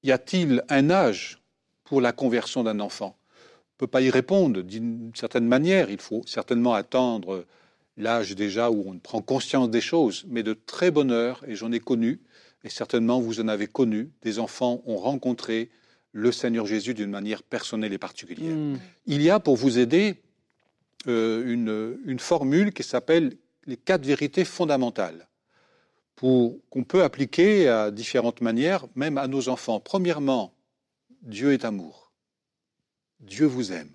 y 0.02 0.12
a-t-il 0.12 0.62
un 0.68 0.90
âge 0.90 1.40
pour 1.84 2.00
la 2.00 2.12
conversion 2.12 2.62
d'un 2.62 2.78
enfant? 2.80 3.16
Peut 3.78 3.86
pas 3.86 4.00
y 4.00 4.10
répondre 4.10 4.62
d'une 4.62 5.12
certaine 5.14 5.46
manière. 5.46 5.90
Il 5.90 6.00
faut 6.00 6.22
certainement 6.26 6.74
attendre 6.74 7.44
l'âge 7.96 8.34
déjà 8.34 8.70
où 8.70 8.84
on 8.86 8.98
prend 8.98 9.22
conscience 9.22 9.70
des 9.70 9.80
choses, 9.80 10.24
mais 10.28 10.42
de 10.42 10.54
très 10.54 10.90
bonne 10.90 11.10
heure, 11.10 11.42
et 11.46 11.54
j'en 11.54 11.72
ai 11.72 11.80
connu, 11.80 12.20
et 12.64 12.68
certainement 12.68 13.20
vous 13.20 13.40
en 13.40 13.48
avez 13.48 13.66
connu, 13.66 14.10
des 14.22 14.38
enfants 14.38 14.82
ont 14.86 14.96
rencontré 14.96 15.70
le 16.12 16.32
Seigneur 16.32 16.66
Jésus 16.66 16.94
d'une 16.94 17.10
manière 17.10 17.42
personnelle 17.42 17.92
et 17.92 17.98
particulière. 17.98 18.54
Hmm. 18.54 18.78
Il 19.06 19.22
y 19.22 19.30
a 19.30 19.38
pour 19.38 19.56
vous 19.56 19.78
aider 19.78 20.16
euh, 21.08 21.44
une, 21.46 21.98
une, 22.10 22.18
formule 22.18 22.72
qui 22.72 22.82
s'appelle 22.82 23.36
les 23.66 23.76
quatre 23.76 24.04
vérités 24.04 24.44
fondamentales, 24.44 25.28
qu'on 26.16 26.84
peut 26.88 27.02
appliquer 27.02 27.68
à 27.68 27.90
différentes 27.90 28.40
manières, 28.40 28.86
même 28.94 29.18
à 29.18 29.28
nos 29.28 29.48
enfants. 29.50 29.78
Premièrement, 29.78 30.54
Dieu 31.22 31.52
est 31.52 31.64
amour. 31.64 32.05
Dieu 33.20 33.46
vous 33.46 33.72
aime. 33.72 33.92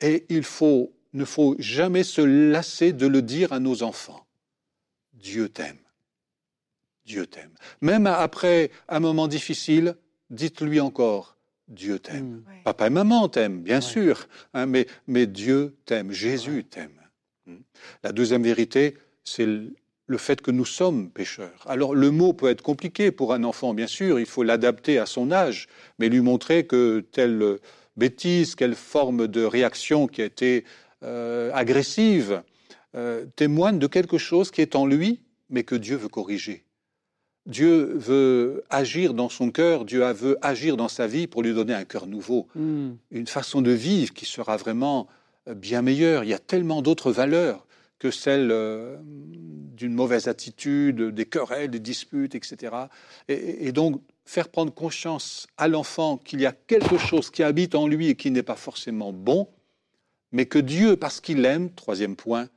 Et 0.00 0.26
il 0.28 0.42
faut 0.42 0.92
ne 1.12 1.24
faut 1.24 1.56
jamais 1.58 2.04
se 2.04 2.20
lasser 2.20 2.92
de 2.92 3.06
le 3.06 3.22
dire 3.22 3.52
à 3.52 3.60
nos 3.60 3.82
enfants. 3.82 4.26
Dieu 5.14 5.48
t'aime. 5.48 5.78
Dieu 7.04 7.26
t'aime. 7.26 7.52
Même 7.80 8.06
après 8.06 8.70
un 8.88 9.00
moment 9.00 9.26
difficile, 9.26 9.96
dites-lui 10.30 10.80
encore, 10.80 11.36
Dieu 11.68 11.98
t'aime. 11.98 12.44
Mm. 12.46 12.62
Papa 12.64 12.86
et 12.86 12.90
maman 12.90 13.28
t'aiment, 13.28 13.62
bien 13.62 13.80
sûr, 13.80 14.28
hein, 14.54 14.66
mais, 14.66 14.86
mais, 15.06 15.26
Dieu 15.26 15.76
t'aime, 15.84 16.12
Jésus 16.12 16.64
t'aime. 16.64 17.00
Mm. 17.46 17.56
La 18.04 18.12
deuxième 18.12 18.42
vérité, 18.42 18.96
c'est 19.24 19.46
le 19.46 20.18
fait 20.18 20.40
que 20.40 20.50
nous 20.50 20.64
sommes 20.64 21.10
pécheurs. 21.10 21.64
Alors 21.66 21.94
le 21.94 22.10
mot 22.10 22.32
peut 22.32 22.48
être 22.48 22.62
compliqué 22.62 23.10
pour 23.10 23.32
un 23.32 23.44
enfant, 23.44 23.74
bien 23.74 23.86
sûr, 23.86 24.20
il 24.20 24.26
faut 24.26 24.42
l'adapter 24.42 24.98
à 24.98 25.06
son 25.06 25.32
âge, 25.32 25.68
mais 25.98 26.08
lui 26.08 26.20
montrer 26.20 26.66
que 26.66 27.00
telle 27.12 27.58
bêtise, 27.96 28.54
quelle 28.54 28.74
forme 28.74 29.26
de 29.26 29.44
réaction 29.44 30.06
qui 30.06 30.22
a 30.22 30.24
été 30.24 30.64
euh, 31.02 31.50
agressive, 31.54 32.42
euh, 32.94 33.26
témoigne 33.36 33.78
de 33.78 33.86
quelque 33.86 34.18
chose 34.18 34.50
qui 34.50 34.60
est 34.60 34.76
en 34.76 34.86
lui, 34.86 35.20
mais 35.48 35.64
que 35.64 35.74
Dieu 35.74 35.96
veut 35.96 36.08
corriger. 36.08 36.64
Dieu 37.46 37.94
veut 37.94 38.64
agir 38.68 39.14
dans 39.14 39.28
son 39.28 39.50
cœur, 39.50 39.84
Dieu 39.84 40.04
veut 40.12 40.38
agir 40.42 40.76
dans 40.76 40.88
sa 40.88 41.06
vie 41.06 41.26
pour 41.26 41.42
lui 41.42 41.54
donner 41.54 41.74
un 41.74 41.84
cœur 41.84 42.06
nouveau, 42.06 42.48
hmm. 42.54 42.90
une 43.10 43.26
façon 43.26 43.62
de 43.62 43.70
vivre 43.70 44.12
qui 44.12 44.26
sera 44.26 44.56
vraiment 44.56 45.08
euh, 45.48 45.54
bien 45.54 45.82
meilleure. 45.82 46.24
Il 46.24 46.30
y 46.30 46.34
a 46.34 46.38
tellement 46.38 46.82
d'autres 46.82 47.12
valeurs 47.12 47.66
que 47.98 48.10
celles 48.10 48.50
d'une 49.76 49.92
mauvaise 49.92 50.26
attitude, 50.26 51.02
des 51.02 51.26
querelles, 51.26 51.70
des 51.70 51.80
disputes, 51.80 52.34
etc. 52.34 52.72
et, 53.28 53.72
donc, 53.72 54.00
faire 54.24 54.48
prendre 54.48 54.72
conscience 54.72 55.46
à 55.56 55.68
l'enfant 55.68 56.18
qu'il 56.18 56.40
y 56.40 56.46
a 56.46 56.52
quelque 56.52 56.98
chose 56.98 57.30
qui 57.30 57.42
habite 57.42 57.74
en 57.74 57.86
lui 57.86 58.08
et 58.08 58.16
qui 58.16 58.30
n'est 58.30 58.42
pas 58.42 58.56
forcément 58.56 59.12
bon, 59.12 59.48
mais 60.32 60.46
que 60.46 60.58
Dieu, 60.58 60.96
parce 60.96 61.20
qu'il 61.20 61.40
l'aime, 61.40 61.72
troisième 61.72 62.16
point, 62.16 62.48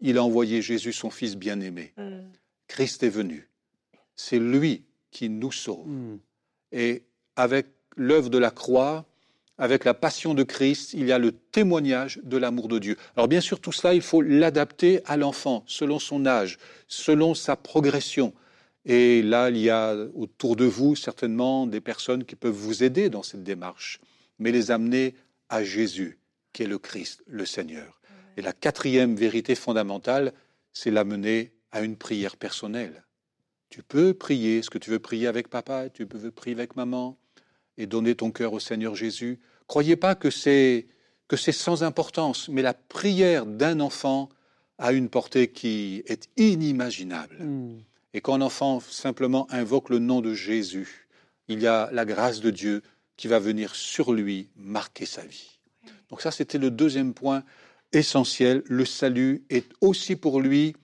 il 0.00 0.18
a 0.18 0.24
envoyé 0.24 0.62
Jésus, 0.62 0.92
son 0.92 1.10
Fils 1.10 1.36
bien-aimé. 1.36 1.92
Mm. 1.96 2.20
Christ 2.66 3.02
est 3.02 3.10
venu. 3.10 3.48
C'est 4.16 4.38
lui 4.38 4.84
qui 5.10 5.28
nous 5.28 5.52
sauve. 5.52 5.86
Mm. 5.86 6.18
Et 6.72 7.04
avec 7.36 7.66
l'œuvre 7.96 8.30
de 8.30 8.38
la 8.38 8.50
croix, 8.50 9.04
avec 9.58 9.84
la 9.84 9.92
passion 9.92 10.32
de 10.34 10.42
Christ, 10.42 10.94
il 10.94 11.06
y 11.06 11.12
a 11.12 11.18
le 11.18 11.32
témoignage 11.32 12.18
de 12.22 12.38
l'amour 12.38 12.68
de 12.68 12.78
Dieu. 12.78 12.96
Alors 13.14 13.28
bien 13.28 13.42
sûr, 13.42 13.60
tout 13.60 13.72
cela, 13.72 13.92
il 13.92 14.00
faut 14.00 14.22
l'adapter 14.22 15.02
à 15.04 15.18
l'enfant, 15.18 15.64
selon 15.66 15.98
son 15.98 16.24
âge, 16.24 16.58
selon 16.88 17.34
sa 17.34 17.56
progression. 17.56 18.32
Et 18.84 19.22
là, 19.22 19.50
il 19.50 19.58
y 19.58 19.70
a 19.70 19.94
autour 20.14 20.56
de 20.56 20.64
vous 20.64 20.96
certainement 20.96 21.66
des 21.66 21.80
personnes 21.80 22.24
qui 22.24 22.36
peuvent 22.36 22.52
vous 22.52 22.82
aider 22.82 23.10
dans 23.10 23.22
cette 23.22 23.42
démarche, 23.42 24.00
mais 24.38 24.52
les 24.52 24.70
amener 24.70 25.14
à 25.48 25.62
Jésus 25.62 26.18
qui 26.52 26.62
est 26.62 26.66
le 26.66 26.78
Christ, 26.78 27.22
le 27.26 27.46
Seigneur. 27.46 28.00
Et 28.36 28.42
la 28.42 28.52
quatrième 28.52 29.14
vérité 29.16 29.54
fondamentale, 29.54 30.32
c'est 30.72 30.90
l'amener 30.90 31.52
à 31.72 31.82
une 31.82 31.96
prière 31.96 32.36
personnelle. 32.36 33.04
Tu 33.68 33.82
peux 33.82 34.14
prier 34.14 34.62
ce 34.62 34.70
que 34.70 34.78
tu 34.78 34.90
veux 34.90 34.98
prier 34.98 35.26
avec 35.26 35.48
papa, 35.48 35.90
tu 35.90 36.06
peux 36.06 36.30
prier 36.30 36.56
avec 36.56 36.74
maman, 36.74 37.18
et 37.76 37.86
donner 37.86 38.14
ton 38.14 38.30
cœur 38.30 38.52
au 38.52 38.60
Seigneur 38.60 38.94
Jésus. 38.94 39.38
Croyez 39.66 39.96
pas 39.96 40.14
que 40.14 40.30
c'est 40.30 40.86
que 41.28 41.36
c'est 41.36 41.52
sans 41.52 41.84
importance, 41.84 42.48
mais 42.48 42.60
la 42.60 42.74
prière 42.74 43.46
d'un 43.46 43.78
enfant 43.78 44.28
a 44.78 44.92
une 44.92 45.08
portée 45.08 45.52
qui 45.52 46.02
est 46.06 46.28
inimaginable. 46.36 47.36
Hmm. 47.38 47.78
Et 48.14 48.20
quand 48.20 48.34
un 48.34 48.40
enfant 48.40 48.80
simplement 48.80 49.46
invoque 49.50 49.88
le 49.88 49.98
nom 49.98 50.20
de 50.20 50.34
Jésus, 50.34 51.08
il 51.48 51.60
y 51.60 51.66
a 51.66 51.88
la 51.92 52.04
grâce 52.04 52.40
de 52.40 52.50
Dieu 52.50 52.82
qui 53.16 53.28
va 53.28 53.38
venir 53.38 53.74
sur 53.74 54.12
lui 54.12 54.48
marquer 54.56 55.06
sa 55.06 55.24
vie. 55.24 55.58
Donc 56.08 56.22
ça, 56.22 56.30
c'était 56.30 56.58
le 56.58 56.70
deuxième 56.70 57.14
point 57.14 57.44
essentiel. 57.92 58.62
Le 58.66 58.84
salut 58.84 59.44
est 59.50 59.70
aussi 59.80 60.16
pour 60.16 60.40
lui 60.40 60.74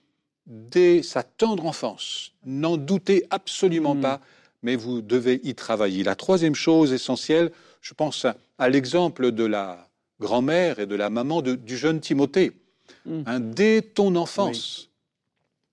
dès 0.45 1.03
sa 1.03 1.23
tendre 1.23 1.65
enfance. 1.65 2.33
N'en 2.45 2.77
doutez 2.77 3.25
absolument 3.29 3.95
hmm. 3.95 4.01
pas, 4.01 4.21
mais 4.61 4.75
vous 4.75 5.01
devez 5.01 5.41
y 5.43 5.53
travailler. 5.55 6.03
La 6.03 6.15
troisième 6.15 6.55
chose 6.55 6.93
essentielle, 6.93 7.51
je 7.81 7.93
pense 7.93 8.25
à, 8.57 8.69
l'exemple 8.69 9.31
de 9.31 9.43
la 9.43 9.89
grand-mère 10.19 10.79
et 10.79 10.85
de 10.85 10.95
la 10.95 11.09
maman 11.09 11.41
du 11.41 11.77
jeune 11.77 11.99
Timothée. 11.99 12.53
Hmm. 13.05 13.23
Hein, 13.25 13.39
dès 13.39 13.81
ton 13.81 14.15
enfance, 14.15 14.89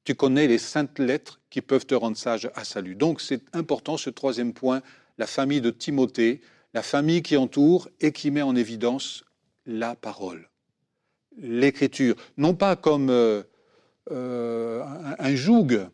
tu 0.05 0.14
connais 0.14 0.47
les 0.47 0.59
saintes 0.59 0.99
lettres 0.99 1.40
qui 1.51 1.61
peuvent 1.61 1.87
te 1.87 1.95
rendre 1.95 2.17
sage 2.17 2.51
à 2.55 2.64
salut. 2.64 2.95
Donc 2.95 3.21
c'est 3.21 3.43
important 3.55 3.97
ce 3.97 4.11
troisième 4.11 4.53
point, 4.53 4.83
la 5.19 5.27
famille 5.27 5.61
de 5.61 5.71
Timothée, 5.71 6.40
la 6.75 6.83
famille 6.83 7.23
qui 7.23 7.37
entoure 7.37 7.88
et 8.01 8.12
qui 8.12 8.31
met 8.31 8.43
en 8.43 8.55
évidence 8.55 9.25
la 9.67 9.95
parole, 9.95 10.51
l'écriture, 11.38 12.17
non 12.37 12.55
pas 12.55 12.77
comme 12.77 13.09
euh, 13.09 13.43
euh, 14.11 14.83
un, 15.19 15.35
joug. 15.35 15.69
Il 15.71 15.79
ne 15.79 15.87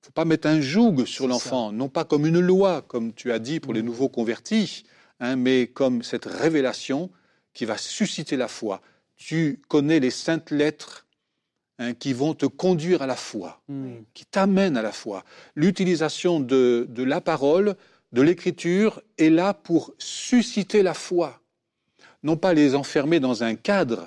faut 0.00 0.12
pas 0.14 0.24
mettre 0.24 0.48
un 0.48 0.60
joug 0.60 1.04
sur 1.04 1.28
l'enfant, 1.28 1.72
non 1.72 1.88
pas 1.88 2.04
comme 2.04 2.24
une 2.24 2.40
loi, 2.40 2.82
comme 2.82 3.12
tu 3.12 3.32
as 3.32 3.38
dit 3.38 3.60
pour 3.60 3.74
les 3.74 3.82
mm. 3.82 3.86
nouveaux 3.86 4.08
convertis, 4.08 4.84
hein, 5.20 5.36
mais 5.36 5.66
comme 5.66 6.02
cette 6.02 6.24
révélation 6.24 7.10
qui 7.52 7.66
va 7.66 7.76
susciter 7.76 8.36
la 8.36 8.48
foi. 8.48 8.80
Tu 9.16 9.60
connais 9.68 9.98
les 9.98 10.12
saintes 10.12 10.52
lettres 10.52 11.04
hein, 11.78 11.94
qui 11.94 12.12
vont 12.12 12.34
te 12.34 12.46
conduire 12.46 13.02
à 13.02 13.06
la 13.06 13.16
foi, 13.16 13.60
mm. 13.68 13.92
qui 14.14 14.24
t'amènent 14.26 14.76
à 14.76 14.82
la 14.82 14.92
foi. 14.92 15.24
L'utilisation 15.54 16.40
de, 16.40 16.86
de 16.88 17.02
la 17.02 17.20
parole, 17.20 17.76
de 18.12 18.22
l'écriture 18.22 19.02
est 19.18 19.30
là 19.30 19.54
pour 19.54 19.92
susciter 19.98 20.82
la 20.82 20.94
foi 20.94 21.40
non 22.22 22.36
pas 22.36 22.54
les 22.54 22.74
enfermer 22.74 23.20
dans 23.20 23.42
un 23.42 23.54
cadre 23.54 24.06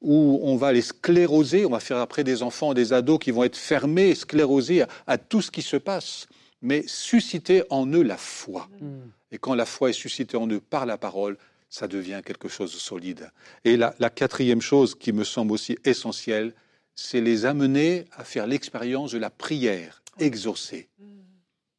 où 0.00 0.40
on 0.42 0.56
va 0.56 0.72
les 0.72 0.82
scléroser, 0.82 1.66
on 1.66 1.70
va 1.70 1.80
faire 1.80 1.98
après 1.98 2.22
des 2.24 2.42
enfants, 2.42 2.72
des 2.72 2.92
ados 2.92 3.18
qui 3.18 3.30
vont 3.30 3.44
être 3.44 3.56
fermés, 3.56 4.14
sclérosés 4.14 4.84
à, 5.06 5.18
tout 5.18 5.42
ce 5.42 5.50
qui 5.50 5.62
se 5.62 5.76
passe, 5.76 6.28
mais 6.62 6.84
susciter 6.86 7.64
en 7.70 7.86
eux 7.86 8.02
la 8.02 8.16
foi. 8.16 8.68
Mm. 8.80 9.10
Et 9.32 9.38
quand 9.38 9.54
la 9.54 9.66
foi 9.66 9.90
est 9.90 9.94
suscitée 9.94 10.36
en 10.36 10.46
eux 10.48 10.60
par 10.60 10.86
la 10.86 10.98
parole, 10.98 11.36
ça 11.68 11.88
devient 11.88 12.22
quelque 12.24 12.48
chose 12.48 12.72
de 12.72 12.78
solide. 12.78 13.30
Et 13.64 13.76
la, 13.76 13.94
la 13.98 14.08
quatrième 14.08 14.62
chose 14.62 14.94
qui 14.94 15.12
me 15.12 15.24
semble 15.24 15.52
aussi 15.52 15.76
essentielle, 15.84 16.54
c'est 17.00 17.20
les 17.20 17.46
amener 17.46 18.06
à 18.10 18.24
faire 18.24 18.48
l'expérience 18.48 19.12
de 19.12 19.18
la 19.18 19.30
prière 19.30 20.02
exaucée. 20.18 20.88
Mm. 20.98 21.04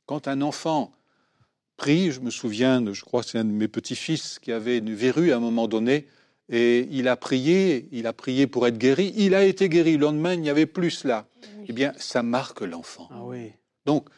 Quand 0.06 0.30
un 0.30 0.42
enfant 0.42 0.94
je 1.86 2.20
me 2.20 2.30
souviens, 2.30 2.84
je 2.92 3.04
crois 3.04 3.24
que 3.24 3.30
c'est 3.30 3.38
un 3.38 3.46
de 3.46 3.52
mes 3.52 3.68
petits-fils 3.68 4.40
qui 4.40 4.52
avait 4.52 4.78
une 4.78 4.94
verrue 4.94 5.32
à 5.32 5.38
un 5.38 5.40
moment 5.40 5.68
donné, 5.68 6.08
et 6.50 6.88
il 6.92 7.08
a 7.08 7.16
prié, 7.16 7.88
il 7.92 8.08
a 8.08 8.14
prié 8.14 8.48
pour 8.48 8.68
être 8.68 8.78
guéri. 8.78 9.14
Il 9.16 9.36
a 9.36 9.44
été 9.44 9.70
guéri. 9.70 9.94
Le 9.94 10.00
lendemain, 10.00 10.34
il 10.34 10.42
n'y 10.42 10.50
avait 10.50 10.66
plus 10.66 10.90
cela. 10.90 11.28
Eh 11.68 11.74
bien, 11.74 11.94
ça 11.98 12.24
marque 12.24 12.62
l'enfant. 12.62 13.08
Ah 13.12 13.24
oui. 13.24 13.52
Donc, 13.86 14.10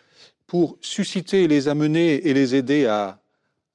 pour 0.48 0.78
susciter, 0.82 1.48
les 1.48 1.68
amener 1.68 2.28
et 2.28 2.34
les 2.34 2.56
aider 2.56 2.86
à, 2.86 3.22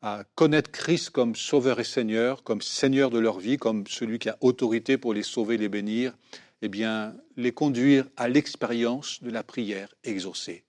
à 0.01 0.25
connaître 0.35 0.71
Christ 0.71 1.11
comme 1.11 1.37
Sauveur 1.37 1.81
et 1.81 1.85
Seigneur, 1.85 2.43
comme 2.45 2.63
Seigneur 2.63 3.11
de 3.11 3.19
leur 3.19 3.39
vie, 3.41 3.59
comme 3.59 3.87
celui 3.87 4.19
qui 4.19 4.31
a 4.31 4.39
autorité 4.41 4.97
pour 4.97 5.13
les 5.13 5.23
sauver, 5.23 5.59
les 5.59 5.69
bénir, 5.69 6.15
eh 6.63 6.69
bien, 6.69 7.17
les 7.37 7.53
conduire 7.53 8.07
à 8.17 8.29
l'expérience 8.29 9.23
de 9.23 9.31
la 9.31 9.43
prière 9.43 9.95
exaucée. 10.05 10.65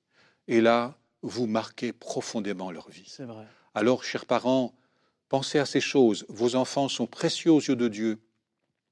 Et 0.47 0.62
là, 0.62 0.97
vous 1.21 1.47
marquez 1.47 1.93
profondément 1.93 2.71
leur 2.71 2.89
vie. 2.89 3.08
C'est 3.08 3.26
vrai. 3.26 3.45
Alors, 3.73 4.04
chers 4.04 4.26
parents, 4.26 4.73
pensez 5.30 5.60
à 5.60 5.65
ces 5.65 5.82
choses. 5.82 6.26
Vos 6.30 6.56
enfants 6.56 6.89
sont 6.89 7.08
précieux 7.08 7.52
aux 7.52 7.62
yeux 7.62 7.76
de 7.76 7.88
Dieu. 7.88 8.19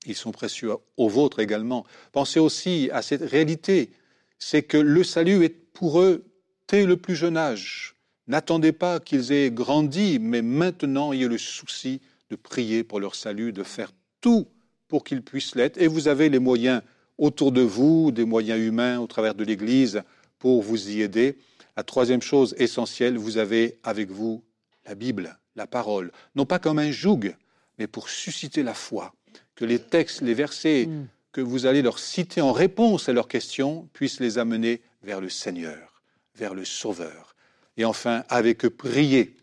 Ils 0.06 0.16
sont 0.16 0.32
précieux 0.32 0.72
aux 0.98 1.10
vôtres 1.10 1.40
également. 1.40 1.86
Pensez 2.12 2.40
aussi 2.40 2.90
à 2.94 3.02
cette 3.02 3.24
réalité. 3.24 3.92
C'est 4.38 4.64
que 4.64 4.78
le 4.78 5.04
salut 5.04 5.44
est 5.44 5.50
pour 5.50 6.02
eux 6.02 6.26
dès 6.68 6.86
le 6.86 6.98
plus 6.98 7.16
jeune 7.16 7.38
âge. 7.38 7.96
N'attendez 8.28 8.72
pas 8.72 9.00
qu'ils 9.00 9.32
aient 9.32 9.52
grandi, 9.52 10.20
mais 10.20 10.42
maintenant 10.42 11.14
ayez 11.14 11.28
le 11.28 11.38
souci 11.38 12.02
de 12.30 12.36
prier 12.36 12.84
pour 12.84 13.00
leur 13.00 13.16
salut, 13.16 13.54
de 13.54 13.64
faire 13.64 13.92
tout 14.22 14.48
pour 14.88 15.04
qu'ils 15.04 15.22
puissent 15.22 15.56
l'être. 15.56 15.82
Et 15.82 15.88
vous 15.88 16.08
avez 16.08 16.30
les 16.30 16.40
moyens 16.40 16.82
autour 17.18 17.52
de 17.52 17.62
vous, 17.62 18.12
des 18.12 18.26
moyens 18.26 18.60
humains 18.60 19.00
au 19.00 19.08
travers 19.08 19.36
de 19.36 19.44
l'Église 19.44 20.02
pour 20.40 20.62
vous 20.62 20.90
y 20.90 21.02
aider. 21.02 21.38
La 21.78 21.84
troisième 21.84 22.22
chose 22.22 22.56
essentielle, 22.58 23.18
vous 23.18 23.38
avez 23.38 23.80
avec 23.84 24.10
vous 24.12 24.44
la 24.86 24.96
Bible, 24.96 25.38
la 25.56 25.68
parole, 25.68 26.12
non 26.36 26.46
pas 26.46 26.60
comme 26.60 26.80
un 26.80 26.92
joug, 26.92 27.36
mais 27.80 27.88
pour 27.88 28.10
susciter 28.10 28.64
la 28.64 28.74
foi, 28.74 29.14
que 29.56 29.66
les 29.66 29.80
textes, 29.80 30.22
les 30.22 30.34
versets 30.34 30.86
mm. 30.86 31.08
que 31.32 31.42
vous 31.42 31.66
allez 31.66 31.82
leur 31.82 32.00
citer 32.00 32.42
en 32.42 32.52
réponse 32.52 33.10
à 33.10 33.14
leurs 33.14 33.28
questions 33.28 33.90
puissent 33.94 34.20
les 34.20 34.38
amener 34.38 34.82
vers 35.04 35.22
le 35.22 35.30
Seigneur, 35.30 36.02
vers 36.36 36.54
le 36.54 36.66
Sauveur. 36.66 37.36
Et 37.78 37.86
enfin, 37.86 38.24
avec 38.30 38.66
eux, 38.66 38.70
prier 38.70 39.36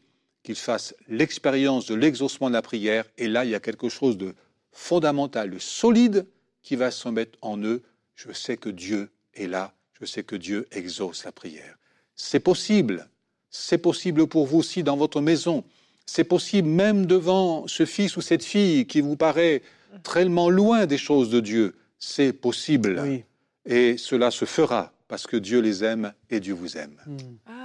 qu'ils 0.43 0.57
fassent 0.57 0.95
l'expérience 1.09 1.87
de 1.87 1.95
l'exaucement 1.95 2.49
de 2.49 2.55
la 2.55 2.63
prière. 2.63 3.05
Et 3.19 3.29
là, 3.29 3.45
il 3.45 3.51
y 3.51 3.55
a 3.55 3.61
quelque 3.61 3.89
chose 3.89 4.17
de 4.17 4.35
fondamental, 4.73 5.51
de 5.51 5.59
solide 5.59 6.27
qui 6.63 6.77
va 6.77 6.91
se 6.91 7.09
mettre 7.09 7.39
en 7.43 7.59
eux. 7.59 7.83
Je 8.15 8.33
sais 8.33 8.57
que 8.57 8.69
Dieu 8.69 9.11
est 9.35 9.47
là, 9.47 9.75
je 10.01 10.07
sais 10.07 10.23
que 10.23 10.37
Dieu 10.37 10.67
exauce 10.73 11.25
la 11.25 11.33
prière. 11.33 11.77
C'est 12.17 12.41
possible. 12.41 13.09
C'est 13.51 13.79
possible 13.79 14.27
pour 14.27 14.47
vous 14.47 14.59
aussi 14.59 14.83
dans 14.83 14.97
votre 14.97 15.21
maison. 15.21 15.65
C'est 16.07 16.25
possible 16.25 16.69
même 16.69 17.07
devant 17.07 17.67
ce 17.69 17.85
fils 17.85 18.17
ou 18.17 18.21
cette 18.21 18.45
fille 18.45 18.87
qui 18.87 19.01
vous 19.01 19.17
paraît 19.17 19.63
tellement 20.03 20.49
loin 20.51 20.87
des 20.87 20.99
choses 20.99 21.31
de 21.31 21.41
Dieu. 21.41 21.75
C'est 21.99 22.33
possible. 22.33 23.23
Et 23.67 23.97
cela 23.97 24.31
se 24.31 24.45
fera 24.45 24.93
parce 25.09 25.27
que 25.27 25.37
Dieu 25.37 25.61
les 25.61 25.85
aime 25.85 26.13
et 26.31 26.41
Dieu 26.41 26.55
vous 26.55 26.77
aime. 26.77 26.97
Hmm. 27.07 27.17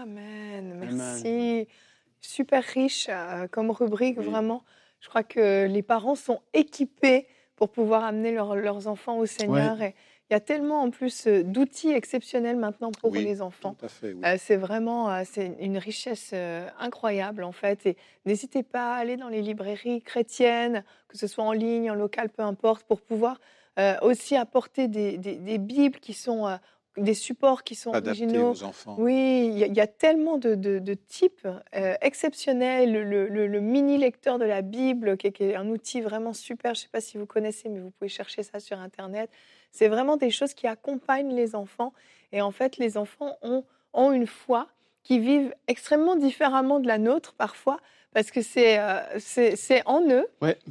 Amen. 0.01 0.75
Merci. 0.91 1.67
Super 2.19 2.63
riche 2.63 3.07
euh, 3.09 3.47
comme 3.47 3.71
rubrique, 3.71 4.19
vraiment. 4.19 4.63
Je 4.99 5.09
crois 5.09 5.23
que 5.23 5.65
les 5.65 5.83
parents 5.83 6.15
sont 6.15 6.41
équipés 6.53 7.27
pour 7.55 7.69
pouvoir 7.69 8.03
amener 8.03 8.31
leurs 8.31 8.87
enfants 8.87 9.17
au 9.17 9.25
Seigneur. 9.25 9.81
Et 9.81 9.95
il 10.29 10.33
y 10.33 10.35
a 10.35 10.41
tellement 10.41 10.81
en 10.81 10.89
plus 10.89 11.27
euh, 11.27 11.43
d'outils 11.43 11.91
exceptionnels 11.91 12.57
maintenant 12.57 12.91
pour 12.91 13.13
les 13.13 13.41
enfants. 13.41 13.77
Euh, 14.03 14.35
c'est 14.37 14.57
vraiment 14.57 15.09
euh, 15.09 15.23
c'est 15.25 15.55
une 15.59 15.77
richesse 15.77 16.33
incroyable 16.79 17.43
en 17.43 17.53
fait. 17.53 17.85
Et 17.85 17.97
n'hésitez 18.25 18.63
pas 18.63 18.95
à 18.95 18.97
aller 18.97 19.15
dans 19.15 19.29
les 19.29 19.41
librairies 19.41 20.01
chrétiennes, 20.01 20.83
que 21.07 21.17
ce 21.17 21.27
soit 21.27 21.45
en 21.45 21.53
ligne, 21.53 21.89
en 21.91 21.95
local, 21.95 22.29
peu 22.29 22.43
importe, 22.43 22.85
pour 22.85 23.01
pouvoir 23.01 23.39
aussi 24.01 24.35
apporter 24.35 24.87
des, 24.87 25.19
des, 25.19 25.57
Bibles 25.59 25.99
qui 25.99 26.13
sont 26.13 26.57
des 26.97 27.13
supports 27.13 27.63
qui 27.63 27.75
sont 27.75 27.93
originaux. 27.93 28.51
Aux 28.51 28.63
enfants. 28.63 28.95
Oui, 28.97 29.51
il 29.53 29.73
y, 29.73 29.79
a 29.79 29.87
tellement 29.87 30.37
de, 30.37 30.55
de, 30.55 30.93
types 30.93 31.47
exceptionnels. 32.01 32.91
Le, 32.91 33.27
le, 33.27 33.59
mini 33.59 33.97
lecteur 33.97 34.39
de 34.39 34.45
la 34.45 34.61
Bible, 34.61 35.17
qui 35.17 35.27
est, 35.27 35.55
un 35.55 35.67
outil 35.69 36.01
vraiment 36.01 36.33
super. 36.33 36.73
Je 36.73 36.81
ne 36.81 36.83
sais 36.83 36.89
pas 36.91 37.01
si 37.01 37.17
vous 37.17 37.25
connaissez, 37.25 37.69
mais 37.69 37.79
vous 37.79 37.91
pouvez 37.91 38.09
chercher 38.09 38.43
ça 38.43 38.59
sur 38.59 38.79
Internet. 38.79 39.29
C'est 39.71 39.87
vraiment 39.87 40.17
des 40.17 40.31
choses 40.31 40.53
qui 40.53 40.67
accompagnent 40.67 41.35
les 41.35 41.55
enfants. 41.55 41.93
Et 42.31 42.41
en 42.41 42.51
fait, 42.51 42.77
les 42.77 42.97
enfants 42.97 43.37
ont, 43.41 43.63
ont 43.93 44.11
une 44.11 44.27
foi 44.27 44.67
qui 45.03 45.19
vivent 45.19 45.53
extrêmement 45.67 46.17
différemment 46.17 46.79
de 46.79 46.87
la 46.87 46.97
nôtre 46.97 47.33
parfois, 47.33 47.79
parce 48.17 48.31
que 48.31 48.41
c'est 48.41 48.79
euh, 48.79 48.99
c'est 49.19 49.83
en 49.85 50.01
eux. 50.09 50.25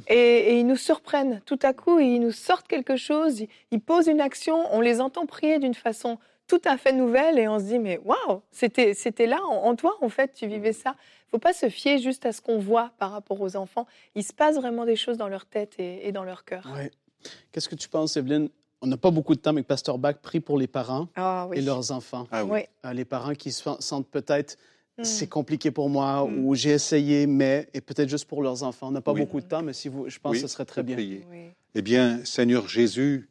Et, 0.09 0.59
ils 0.59 0.67
nous 0.67 0.75
surprennent. 0.75 1.39
Tout 1.45 1.59
à 1.61 1.71
coup, 1.71 1.97
ils 1.97 2.19
nous 2.19 2.33
sortent 2.33 2.67
quelque 2.67 2.97
chose, 2.97 3.41
ils, 3.71 3.79
posent 3.79 4.07
une 4.07 4.19
action, 4.19 4.65
on 4.75 4.81
les 4.81 4.99
entend 4.99 5.25
prier 5.25 5.57
d'une 5.57 5.73
façon 5.73 6.19
tout 6.47 6.59
à 6.65 6.75
fait 6.75 6.91
nouvelle 6.91 7.39
et 7.39 7.47
on 7.47 7.57
se 7.57 7.63
dit 7.63 7.79
mais 7.79 8.01
waouh, 8.03 8.41
c'était 8.51 8.93
c'était 8.93 9.27
là 9.27 9.39
en, 9.45 9.73
toi 9.77 9.95
en 10.01 10.09
fait, 10.09 10.33
tu 10.33 10.45
vivais 10.45 10.73
ça. 10.73 10.97
Il 10.99 11.29
faut 11.29 11.39
pas 11.39 11.53
se 11.53 11.69
fier 11.69 11.99
juste 11.99 12.25
à 12.25 12.33
ce 12.33 12.41
qu'on 12.41 12.59
voit 12.59 12.91
par 12.99 13.11
rapport 13.11 13.39
aux 13.39 13.55
enfants. 13.55 13.87
Il 14.15 14.25
se 14.25 14.33
passe 14.33 14.57
vraiment 14.57 14.83
des 14.83 14.97
choses 14.97 15.15
dans 15.15 15.29
leur 15.29 15.45
tête 15.45 15.75
et, 15.79 16.05
et 16.05 16.11
dans 16.11 16.25
leur 16.25 16.43
cœur. 16.43 16.67
Qu'est-ce 17.53 17.69
que 17.69 17.75
tu 17.75 17.87
penses, 17.87 18.17
Evelyne? 18.17 18.49
On 18.81 18.87
n'a 18.87 18.97
pas 18.97 19.11
beaucoup 19.11 19.35
de 19.35 19.39
temps, 19.39 19.53
mais 19.53 19.63
Pasteur 19.63 19.97
Bach 19.99 20.17
prie 20.21 20.41
pour 20.41 20.57
les 20.57 20.67
parents 20.67 21.07
ah 21.15 21.47
et 21.53 21.61
leurs 21.61 21.91
enfants. 21.91 22.27
Ah 22.29 22.43
oui. 22.43 22.59
Euh, 22.85 22.91
les 22.91 23.05
parents 23.05 23.35
qui 23.35 23.53
sentent 23.53 24.09
peut-être 24.09 24.57
c'est 25.03 25.27
compliqué 25.27 25.71
pour 25.71 25.89
moi 25.89 26.25
hmm. 26.25 26.45
ou 26.45 26.55
j'ai 26.55 26.71
essayé, 26.71 27.27
mais 27.27 27.67
et 27.73 27.81
peut-être 27.81 28.09
juste 28.09 28.25
pour 28.25 28.41
leurs 28.41 28.63
enfants. 28.63 28.87
On 28.87 28.91
n'a 28.91 29.01
pas 29.01 29.13
beaucoup 29.13 29.39
de 29.39 29.45
temps, 29.45 29.61
mais 29.61 29.73
si 29.73 29.89
vous, 29.89 30.09
je 30.09 30.19
pense 30.19 30.33
que 30.33 30.41
ce 30.41 30.47
serait 30.47 30.65
très 30.65 30.83
bien. 30.83 30.97
Eh 31.75 31.81
bien, 31.81 32.23
Seigneur 32.25 32.67
Jésus, 32.67 33.29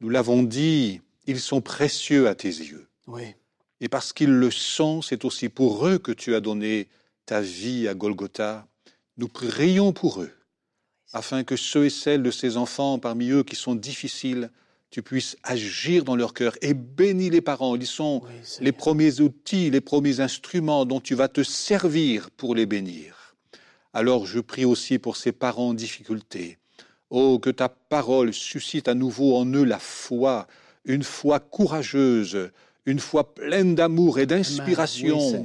nous 0.00 0.08
l'avons 0.08 0.42
dit, 0.42 1.00
ils 1.26 1.40
sont 1.40 1.60
précieux 1.60 2.28
à 2.28 2.34
tes 2.34 2.48
yeux. 2.48 2.86
Oui. 3.06 3.34
Et 3.80 3.88
parce 3.88 4.12
qu'ils 4.12 4.30
le 4.30 4.50
sont, 4.50 5.02
c'est 5.02 5.24
aussi 5.24 5.48
pour 5.48 5.86
eux 5.86 5.98
que 5.98 6.12
tu 6.12 6.34
as 6.34 6.40
donné 6.40 6.88
ta 7.26 7.40
vie 7.40 7.88
à 7.88 7.94
Golgotha. 7.94 8.66
Nous 9.16 9.28
prions 9.28 9.92
pour 9.92 10.22
eux, 10.22 10.30
afin 11.12 11.44
que 11.44 11.56
ceux 11.56 11.86
et 11.86 11.90
celles 11.90 12.22
de 12.22 12.30
ces 12.30 12.56
enfants 12.56 12.98
parmi 12.98 13.30
eux 13.30 13.42
qui 13.42 13.56
sont 13.56 13.74
difficiles 13.74 14.50
tu 14.90 15.02
puisses 15.02 15.36
agir 15.44 16.04
dans 16.04 16.16
leur 16.16 16.34
cœur 16.34 16.54
et 16.62 16.74
bénis 16.74 17.30
les 17.30 17.40
parents. 17.40 17.76
Ils 17.76 17.86
sont 17.86 18.22
les 18.60 18.72
premiers 18.72 19.20
outils, 19.20 19.70
les 19.70 19.80
premiers 19.80 20.20
instruments 20.20 20.84
dont 20.84 21.00
tu 21.00 21.14
vas 21.14 21.28
te 21.28 21.42
servir 21.42 22.30
pour 22.30 22.54
les 22.54 22.66
bénir. 22.66 23.36
Alors 23.92 24.26
je 24.26 24.40
prie 24.40 24.64
aussi 24.64 24.98
pour 24.98 25.16
ces 25.16 25.32
parents 25.32 25.68
en 25.68 25.74
difficulté. 25.74 26.58
Oh, 27.10 27.38
que 27.38 27.50
ta 27.50 27.68
parole 27.68 28.32
suscite 28.32 28.88
à 28.88 28.94
nouveau 28.94 29.36
en 29.36 29.46
eux 29.46 29.64
la 29.64 29.78
foi, 29.78 30.46
une 30.84 31.02
foi 31.02 31.40
courageuse, 31.40 32.50
une 32.86 33.00
foi 33.00 33.34
pleine 33.34 33.74
d'amour 33.74 34.18
et 34.18 34.26
d'inspiration 34.26 35.44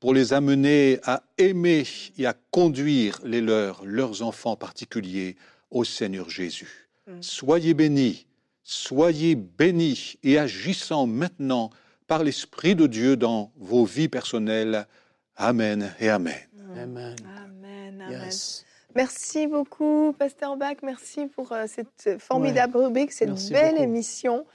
pour 0.00 0.12
les 0.12 0.32
amener 0.32 0.98
à 1.04 1.22
aimer 1.38 1.84
et 2.18 2.26
à 2.26 2.34
conduire 2.50 3.20
les 3.24 3.40
leurs, 3.40 3.84
leurs 3.84 4.22
enfants 4.22 4.56
particuliers, 4.56 5.36
au 5.70 5.82
Seigneur 5.82 6.30
Jésus. 6.30 6.88
Mm. 7.06 7.12
Soyez 7.20 7.74
bénis 7.74 8.26
soyez 8.64 9.36
bénis 9.36 10.16
et 10.22 10.38
agissant 10.38 11.06
maintenant 11.06 11.70
par 12.06 12.24
l'Esprit 12.24 12.74
de 12.74 12.86
Dieu 12.86 13.16
dans 13.16 13.52
vos 13.56 13.84
vies 13.84 14.08
personnelles. 14.08 14.86
Amen 15.36 15.94
et 16.00 16.08
Amen. 16.10 16.34
Amen. 16.76 17.16
Amen. 17.24 18.30
Merci 18.94 19.48
beaucoup, 19.48 20.14
Pasteur 20.16 20.56
Bach. 20.56 20.76
Merci 20.82 21.26
pour 21.26 21.50
euh, 21.52 21.64
cette 21.66 22.20
formidable 22.20 22.76
rubrique, 22.76 23.10
cette 23.10 23.50
belle 23.50 23.78
émission. 23.78 24.46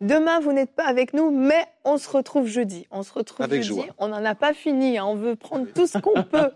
Demain, 0.00 0.38
vous 0.38 0.52
n'êtes 0.52 0.70
pas 0.70 0.86
avec 0.86 1.12
nous, 1.14 1.30
mais 1.32 1.66
on 1.88 1.96
se 1.96 2.08
retrouve 2.08 2.46
jeudi. 2.46 2.86
On 2.90 3.02
se 3.02 3.12
retrouve 3.12 3.44
avec 3.44 3.62
jeudi. 3.62 3.82
On 3.98 4.08
n'en 4.08 4.24
a 4.24 4.34
pas 4.34 4.52
fini. 4.52 4.98
Hein. 4.98 5.06
On 5.06 5.14
veut 5.14 5.36
prendre 5.36 5.66
tout 5.74 5.86
ce 5.86 5.98
qu'on 5.98 6.22
peut. 6.22 6.50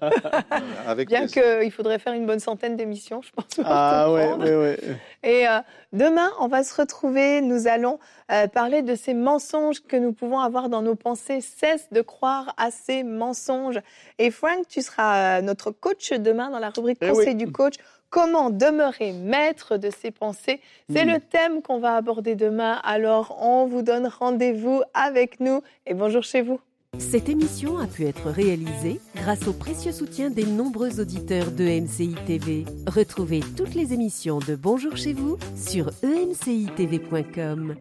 avec 0.87 1.09
Bien 1.09 1.27
qu'il 1.27 1.71
faudrait 1.71 1.99
faire 1.99 2.13
une 2.13 2.27
bonne 2.27 2.41
centaine 2.41 2.77
d'émissions, 2.77 3.23
je 3.23 3.31
pense. 3.33 3.65
Ah 3.65 4.13
oui, 4.13 4.23
oui, 4.39 4.51
oui. 4.51 4.95
Et 5.23 5.49
euh, 5.49 5.61
demain, 5.93 6.31
on 6.41 6.49
va 6.49 6.63
se 6.65 6.75
retrouver. 6.79 7.41
Nous 7.41 7.67
allons 7.67 7.99
euh, 8.31 8.47
parler 8.47 8.83
de 8.83 8.95
ces 8.95 9.15
mensonges 9.15 9.81
que 9.81 9.97
nous 9.97 10.13
pouvons 10.13 10.41
avoir 10.41 10.69
dans 10.69 10.83
nos 10.83 10.95
pensées. 10.95 11.41
Cesse 11.41 11.89
de 11.91 12.03
croire 12.03 12.55
à 12.57 12.71
ces 12.71 13.03
mensonges. 13.03 13.81
Et 14.19 14.31
Frank, 14.31 14.69
tu 14.69 14.83
seras 14.83 15.41
notre 15.41 15.71
coach 15.71 16.13
demain 16.13 16.51
dans 16.51 16.59
la 16.59 16.71
rubrique 16.71 16.99
eh 17.01 17.09
Conseil 17.09 17.35
du 17.35 17.51
coach. 17.51 17.75
Comment 18.13 18.51
demeurer 18.51 19.13
maître 19.13 19.79
de 19.79 19.89
ses 19.89 20.11
pensées 20.11 20.61
C'est 20.93 21.07
le 21.07 21.19
thème 21.19 21.63
qu'on 21.63 21.79
va 21.79 21.97
aborder 21.97 22.35
demain. 22.35 22.79
Alors, 22.85 23.39
on 23.41 23.65
vous 23.65 23.81
donne 23.81 24.07
rendez-vous 24.07 24.83
avec 24.93 25.41
nous 25.41 25.63
et 25.87 25.95
bonjour 25.95 26.23
chez 26.23 26.43
vous. 26.43 26.61
Cette 26.99 27.31
émission 27.31 27.79
a 27.79 27.87
pu 27.87 28.05
être 28.05 28.29
réalisée 28.29 29.01
grâce 29.17 29.49
au 29.49 29.55
précieux 29.55 29.93
soutien 29.93 30.29
des 30.29 30.45
nombreux 30.45 31.01
auditeurs 31.01 31.51
de 31.53 31.65
MCI 31.65 32.15
TV. 32.27 32.67
Retrouvez 32.87 33.41
toutes 33.57 33.75
les 33.75 33.95
émissions 33.95 34.41
de 34.41 34.57
Bonjour 34.57 34.95
chez 34.95 35.15
vous 35.15 35.39
sur 35.57 35.91
emcitv.com. 36.05 37.77